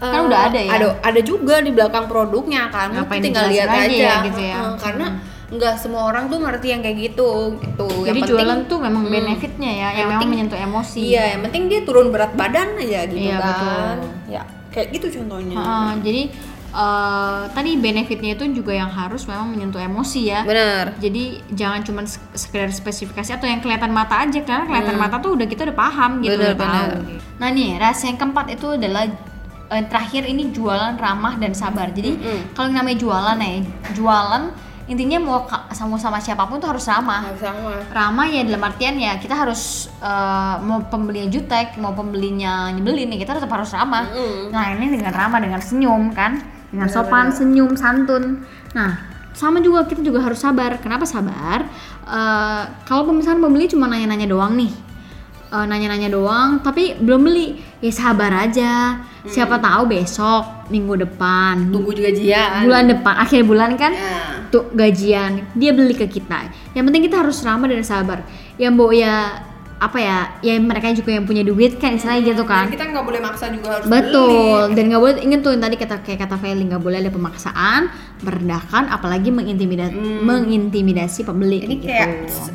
Kan 0.01 0.17
eh, 0.17 0.23
udah 0.25 0.41
ada 0.49 0.57
ya? 0.59 0.71
ada 0.73 0.87
ada 1.05 1.21
juga 1.21 1.61
di 1.61 1.69
belakang 1.71 2.09
produknya 2.09 2.73
kan 2.73 2.89
Ngapain 2.89 3.21
tinggal 3.21 3.53
lihat 3.53 3.69
aja 3.69 3.85
aja, 3.85 4.01
ya, 4.01 4.15
gitu 4.25 4.41
ya? 4.41 4.57
Heeh, 4.57 4.75
karena 4.81 5.07
nggak 5.51 5.75
semua 5.77 6.09
orang 6.09 6.25
tuh 6.25 6.41
ngerti 6.41 6.67
yang 6.69 6.81
kayak 6.81 6.99
gitu 7.05 7.29
gitu 7.61 7.85
Jadi 7.85 8.09
yang 8.09 8.17
penting, 8.17 8.31
jualan 8.33 8.59
tuh 8.65 8.79
memang 8.81 9.03
Hmm. 9.05 9.13
benefitnya 9.13 9.69
ya, 9.69 9.77
yang, 9.77 9.85
Yang 9.85 9.93
memang 10.01 10.09
penting- 10.17 10.31
menyentuh 10.33 10.57
emosi. 10.63 11.01
iya 11.05 11.25
yang 11.37 11.41
penting 11.45 11.63
dia 11.69 11.81
turun 11.85 12.09
berat 12.09 12.33
badan 12.33 12.69
aja 12.79 13.01
gitu 13.05 13.21
Iya, 13.21 13.37
kan 13.37 13.45
betul. 13.45 14.33
ya 14.33 14.43
kayak 14.71 14.89
gitu 14.89 15.07
contohnya 15.13 15.57
Heeh, 15.59 15.91
jadi 16.01 16.23
eh, 16.71 17.43
tadi 17.51 17.71
benefitnya 17.77 18.35
itu 18.35 18.45
juga 18.53 18.73
yang 18.73 18.89
harus 18.89 19.27
memang 19.27 19.51
menyentuh 19.51 19.79
emosi 19.79 20.21
ya. 20.25 20.41
benar 20.43 20.95
Jadi 20.97 21.43
jangan 21.51 21.81
cuma 21.83 22.01
sekedar 22.33 22.71
spesifikasi 22.71 23.31
atau 23.33 23.45
yang 23.45 23.59
kelihatan 23.59 23.91
mata 23.91 24.23
aja 24.23 24.41
karena 24.41 24.65
kelihatan 24.65 24.97
mata 24.97 25.17
tuh 25.19 25.35
udah 25.35 25.47
kita 25.47 25.67
udah 25.67 25.77
paham 25.77 26.21
gitu 26.21 26.39
Bener, 26.39 26.55
udah 26.55 26.57
tahu. 26.57 26.89
bener. 27.03 27.19
Nah 27.37 27.49
nih 27.51 27.71
rahasia 27.77 28.07
yang 28.09 28.19
keempat 28.19 28.47
itu 28.51 28.67
adalah 28.75 29.05
eh, 29.71 29.85
terakhir 29.87 30.23
ini 30.25 30.51
jualan 30.51 30.95
ramah 30.97 31.35
dan 31.37 31.53
sabar. 31.53 31.91
Jadi 31.91 32.15
Mm-mm. 32.15 32.55
kalau 32.55 32.69
yang 32.69 32.79
namanya 32.79 32.99
jualan 32.99 33.37
ya, 33.39 33.51
jualan 33.93 34.45
intinya 34.91 35.23
mau 35.23 35.47
sama 35.71 35.95
sama 35.97 36.19
siapa 36.19 36.51
pun 36.51 36.59
tuh 36.59 36.67
harus 36.67 36.83
ramah. 36.83 37.23
Nggak 37.23 37.39
sama 37.39 37.71
Ramah 37.95 38.27
ya 38.27 38.43
dalam 38.43 38.59
artian 38.61 38.99
ya 38.99 39.15
kita 39.17 39.39
harus 39.39 39.87
eh, 40.03 40.55
mau 40.61 40.83
pembelinya 40.83 41.31
jutek, 41.31 41.79
mau 41.79 41.95
pembelinya 41.95 42.71
nyebelin 42.71 43.15
ya 43.15 43.19
kita 43.23 43.39
tetap 43.39 43.51
harus 43.51 43.71
ramah. 43.71 44.11
Mm-mm. 44.11 44.51
Nah 44.51 44.75
ini 44.75 44.91
dengan 44.91 45.15
ramah, 45.15 45.39
dengan 45.39 45.63
senyum 45.63 46.11
kan, 46.11 46.43
dengan 46.71 46.89
sopan, 46.89 47.35
senyum, 47.35 47.75
santun. 47.75 48.43
Nah 48.75 49.11
sama 49.31 49.63
juga 49.63 49.87
kita 49.87 50.03
juga 50.03 50.21
harus 50.23 50.39
sabar. 50.43 50.79
Kenapa 50.83 51.07
sabar? 51.07 51.67
Eh, 52.05 52.63
kalau 52.87 53.11
misalnya 53.15 53.47
pembeli 53.47 53.71
cuma 53.71 53.87
nanya-nanya 53.87 54.27
doang 54.27 54.59
nih, 54.59 54.73
eh, 55.55 55.65
nanya-nanya 55.67 56.11
doang, 56.11 56.59
tapi 56.61 56.99
belum 56.99 57.21
beli, 57.23 57.59
ya 57.79 57.93
sabar 57.95 58.47
aja. 58.51 59.01
Siapa 59.21 59.61
tahu 59.61 59.93
besok, 59.93 60.73
minggu 60.73 60.97
depan, 60.97 61.69
tunggu 61.69 61.93
juga 61.93 62.09
jian 62.09 62.65
bulan 62.65 62.89
depan, 62.89 63.15
akhir 63.21 63.45
bulan 63.45 63.77
kan, 63.77 63.93
Ya. 63.93 64.49
tuh 64.49 64.73
gajian 64.73 65.45
dia 65.53 65.77
beli 65.77 65.93
ke 65.93 66.09
kita. 66.09 66.49
Yang 66.73 66.85
penting 66.89 67.03
kita 67.05 67.17
harus 67.21 67.37
ramah 67.45 67.69
dan 67.69 67.85
sabar. 67.85 68.25
Yang 68.57 68.73
mau 68.73 68.89
ya 68.89 69.45
apa 69.81 69.97
ya, 69.97 70.19
ya 70.45 70.61
mereka 70.61 70.93
juga 70.93 71.17
yang 71.17 71.25
punya 71.25 71.41
duit 71.41 71.81
kan, 71.81 71.97
istilahnya 71.97 72.37
gitu 72.37 72.45
kan. 72.45 72.69
Dan 72.69 72.77
kita 72.77 72.85
nggak 72.93 73.05
boleh 73.09 73.21
maksa 73.25 73.49
juga 73.49 73.81
harus 73.81 73.89
Betul, 73.89 74.69
beli. 74.69 74.77
dan 74.77 74.85
nggak 74.93 75.01
boleh 75.01 75.15
inget 75.25 75.41
tuh 75.41 75.51
yang 75.57 75.63
tadi 75.65 75.77
kata 75.81 75.97
kayak 76.05 76.21
kata 76.29 76.37
Feli 76.37 76.65
nggak 76.69 76.83
boleh 76.85 77.01
ada 77.01 77.09
pemaksaan, 77.09 77.81
merendahkan, 78.21 78.89
apalagi 78.89 79.29
mengintimidasi, 79.29 79.97
mengintimidasi 80.23 81.21
pembeli. 81.25 81.65
ini 81.65 81.81
gitu. 81.81 81.89
kayak 81.89 82.09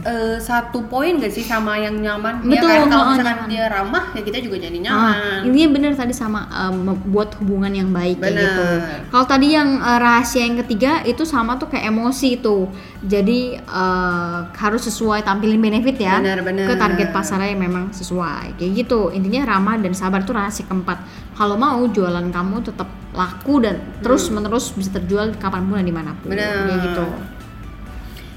eh, 0.06 0.38
satu 0.38 0.86
poin 0.86 1.18
gak 1.18 1.30
sih 1.30 1.42
sama 1.42 1.78
yang 1.78 1.98
nyaman 1.98 2.42
Betul, 2.42 2.70
ya 2.70 2.86
kalau 2.86 3.14
misalkan 3.14 3.38
nyaman. 3.46 3.50
dia 3.50 3.66
ramah 3.70 4.04
ya 4.14 4.22
kita 4.22 4.38
juga 4.42 4.58
jadi 4.62 4.78
Ah, 4.78 4.86
nyaman 4.86 5.50
intinya 5.50 5.70
bener 5.74 5.92
tadi 5.94 6.14
sama 6.14 6.46
um, 6.50 6.76
membuat 6.94 7.38
hubungan 7.42 7.74
yang 7.74 7.90
baik 7.90 8.22
kayak 8.22 8.34
Bener. 8.34 8.46
gitu. 8.46 8.66
Kalau 9.10 9.26
tadi 9.26 9.48
yang 9.54 9.70
uh, 9.80 9.98
rahasia 9.98 10.46
yang 10.46 10.58
ketiga 10.62 11.02
itu 11.04 11.26
sama 11.26 11.58
tuh 11.58 11.68
kayak 11.68 11.90
emosi 11.90 12.38
itu. 12.38 12.70
Jadi 13.02 13.58
uh, 13.62 14.50
harus 14.52 14.82
sesuai 14.86 15.22
tampilin 15.22 15.62
benefit 15.62 15.98
ya 15.98 16.18
Bener, 16.22 16.42
bener. 16.42 16.66
ke 16.66 16.74
target 16.76 17.10
pasarnya 17.10 17.54
yang 17.54 17.62
memang 17.62 17.94
sesuai. 17.94 18.58
Kayak 18.58 18.72
gitu. 18.86 19.10
Intinya 19.10 19.56
ramah 19.56 19.78
dan 19.78 19.94
sabar 19.94 20.22
tuh 20.22 20.34
rahasia 20.34 20.66
keempat. 20.66 20.98
Kalau 21.36 21.56
mau 21.56 21.82
jualan 21.86 22.30
kamu 22.30 22.66
tetap 22.66 22.90
laku 23.16 23.64
dan 23.64 23.80
terus 24.04 24.28
menerus 24.30 24.76
bisa 24.76 24.92
terjual 24.92 25.32
kapan 25.40 25.66
pun 25.66 25.80
dan 25.80 25.88
di 25.88 25.96
mana 25.96 26.12
pun. 26.20 26.30
Hmm. 26.30 26.38
Bener. 26.38 26.68
Kayak 26.68 26.82
gitu. 26.84 27.06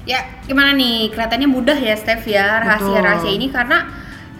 Ya, 0.09 0.19
gimana 0.49 0.73
nih? 0.73 1.13
Kelihatannya 1.13 1.45
mudah 1.45 1.77
ya, 1.77 1.93
Steph 1.93 2.25
ya, 2.25 2.57
rahasia-rahasia 2.65 3.29
ini 3.29 3.53
karena 3.53 3.85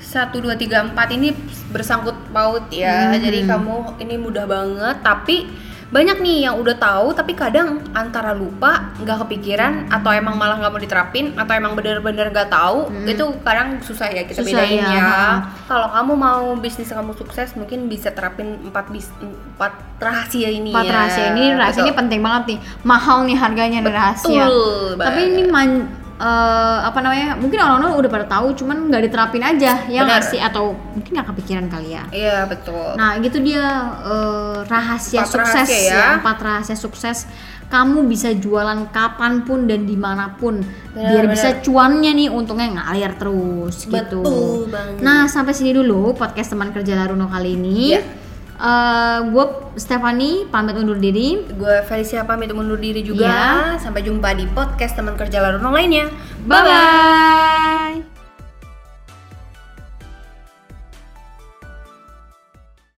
1 0.01 0.33
2 0.33 0.57
3 0.57 0.97
4 0.97 1.17
ini 1.19 1.29
bersangkut 1.69 2.17
paut 2.33 2.65
ya. 2.73 3.13
Hmm. 3.13 3.21
Jadi 3.21 3.45
kamu 3.45 4.01
ini 4.01 4.15
mudah 4.17 4.49
banget, 4.49 4.97
tapi 5.05 5.45
banyak 5.89 6.17
nih 6.19 6.37
yang 6.43 6.55
udah 6.55 6.75
tahu 6.75 7.11
tapi 7.11 7.33
kadang 7.33 7.81
antara 7.91 8.29
lupa, 8.31 8.93
nggak 8.95 9.25
kepikiran 9.25 9.89
atau 9.89 10.11
emang 10.11 10.33
malah 10.33 10.55
nggak 10.55 10.69
mau 10.69 10.77
diterapin 10.77 11.33
atau 11.33 11.49
emang 11.51 11.73
bener-bener 11.73 12.29
nggak 12.29 12.45
tahu. 12.47 12.93
Itu 13.03 13.33
kadang 13.41 13.81
susah 13.81 14.05
ya 14.07 14.21
kita 14.23 14.39
Hmm. 14.39 14.45
Susah 14.45 14.61
bedain 14.61 14.79
ya, 14.79 14.93
ya. 14.93 15.13
Kalau 15.65 15.89
kamu 15.89 16.13
mau 16.13 16.41
bisnis 16.55 16.87
kamu 16.87 17.13
sukses, 17.13 17.53
mungkin 17.53 17.85
bisa 17.85 18.09
terapin 18.09 18.61
4 18.63 18.85
bis 18.87 19.09
4 19.57 19.73
rahasia 19.97 20.47
ini 20.47 20.69
Empat 20.69 20.85
ya. 20.85 20.93
rahasia 20.93 21.25
ini 21.31 21.43
rahasia 21.51 21.81
ini 21.81 21.87
Betul. 21.87 21.99
penting 21.99 22.19
banget 22.21 22.43
nih. 22.47 22.59
Mahal 22.83 23.17
nih 23.23 23.35
harganya 23.35 23.79
nih 23.81 23.91
rahasia. 23.91 24.43
Betul 24.45 24.93
Tapi 24.93 25.01
banget. 25.17 25.25
ini 25.27 25.41
man- 25.47 25.87
eh, 26.19 26.79
apa 26.83 26.99
namanya 26.99 27.39
mungkin 27.39 27.55
orang-orang 27.57 27.95
udah 27.95 28.11
pada 28.11 28.25
tahu 28.27 28.51
cuman 28.53 28.91
nggak 28.91 29.07
diterapin 29.07 29.39
aja 29.41 29.87
ya 29.87 30.03
nggak 30.03 30.23
sih 30.25 30.37
atau 30.37 30.75
mungkin 30.75 31.11
nggak 31.15 31.27
kepikiran 31.31 31.65
kali 31.65 31.95
ya 31.95 32.03
Iya 32.11 32.37
betul. 32.45 32.93
Nah, 32.93 33.15
gitu 33.17 33.39
dia 33.39 33.63
eh, 34.03 34.57
rahasia 34.67 35.23
Empat 35.23 35.31
sukses 35.31 35.55
rahasia 35.63 35.79
ya. 35.79 35.95
ya. 35.95 36.07
Empat 36.19 36.37
rahasia 36.39 36.75
sukses. 36.75 37.23
Kamu 37.69 38.09
bisa 38.09 38.33
jualan 38.33 38.89
kapan 38.89 39.45
pun 39.45 39.69
dan 39.69 39.85
di 39.85 39.93
mana 39.93 40.33
pun, 40.33 40.57
Benar, 40.57 41.05
biar 41.05 41.25
benar. 41.29 41.33
bisa 41.37 41.49
cuannya 41.61 42.17
nih, 42.17 42.27
untungnya 42.27 42.81
ngalir 42.81 43.13
terus 43.13 43.85
gitu. 43.85 44.25
Betul 44.25 44.73
banget. 44.73 45.05
Nah, 45.05 45.29
sampai 45.29 45.53
sini 45.53 45.69
dulu 45.69 46.17
podcast 46.17 46.49
teman 46.49 46.73
kerja 46.73 46.97
Laruno 46.97 47.29
kali 47.29 47.53
ini. 47.53 47.93
Ya. 48.59 49.23
gue 49.31 49.45
Stephanie 49.79 50.43
pamit 50.51 50.75
undur 50.75 50.99
diri. 50.99 51.39
Gue 51.55 51.79
Felicia 51.87 52.27
pamit 52.27 52.51
undur 52.51 52.75
diri 52.75 52.99
juga. 52.99 53.25
Iya. 53.25 53.79
Sampai 53.79 54.03
jumpa 54.03 54.35
di 54.35 54.45
podcast 54.51 54.99
teman 54.99 55.15
kerja 55.15 55.39
Laruno 55.39 55.71
lainnya. 55.71 56.11
Bye 56.43 56.61
bye. 56.67 58.18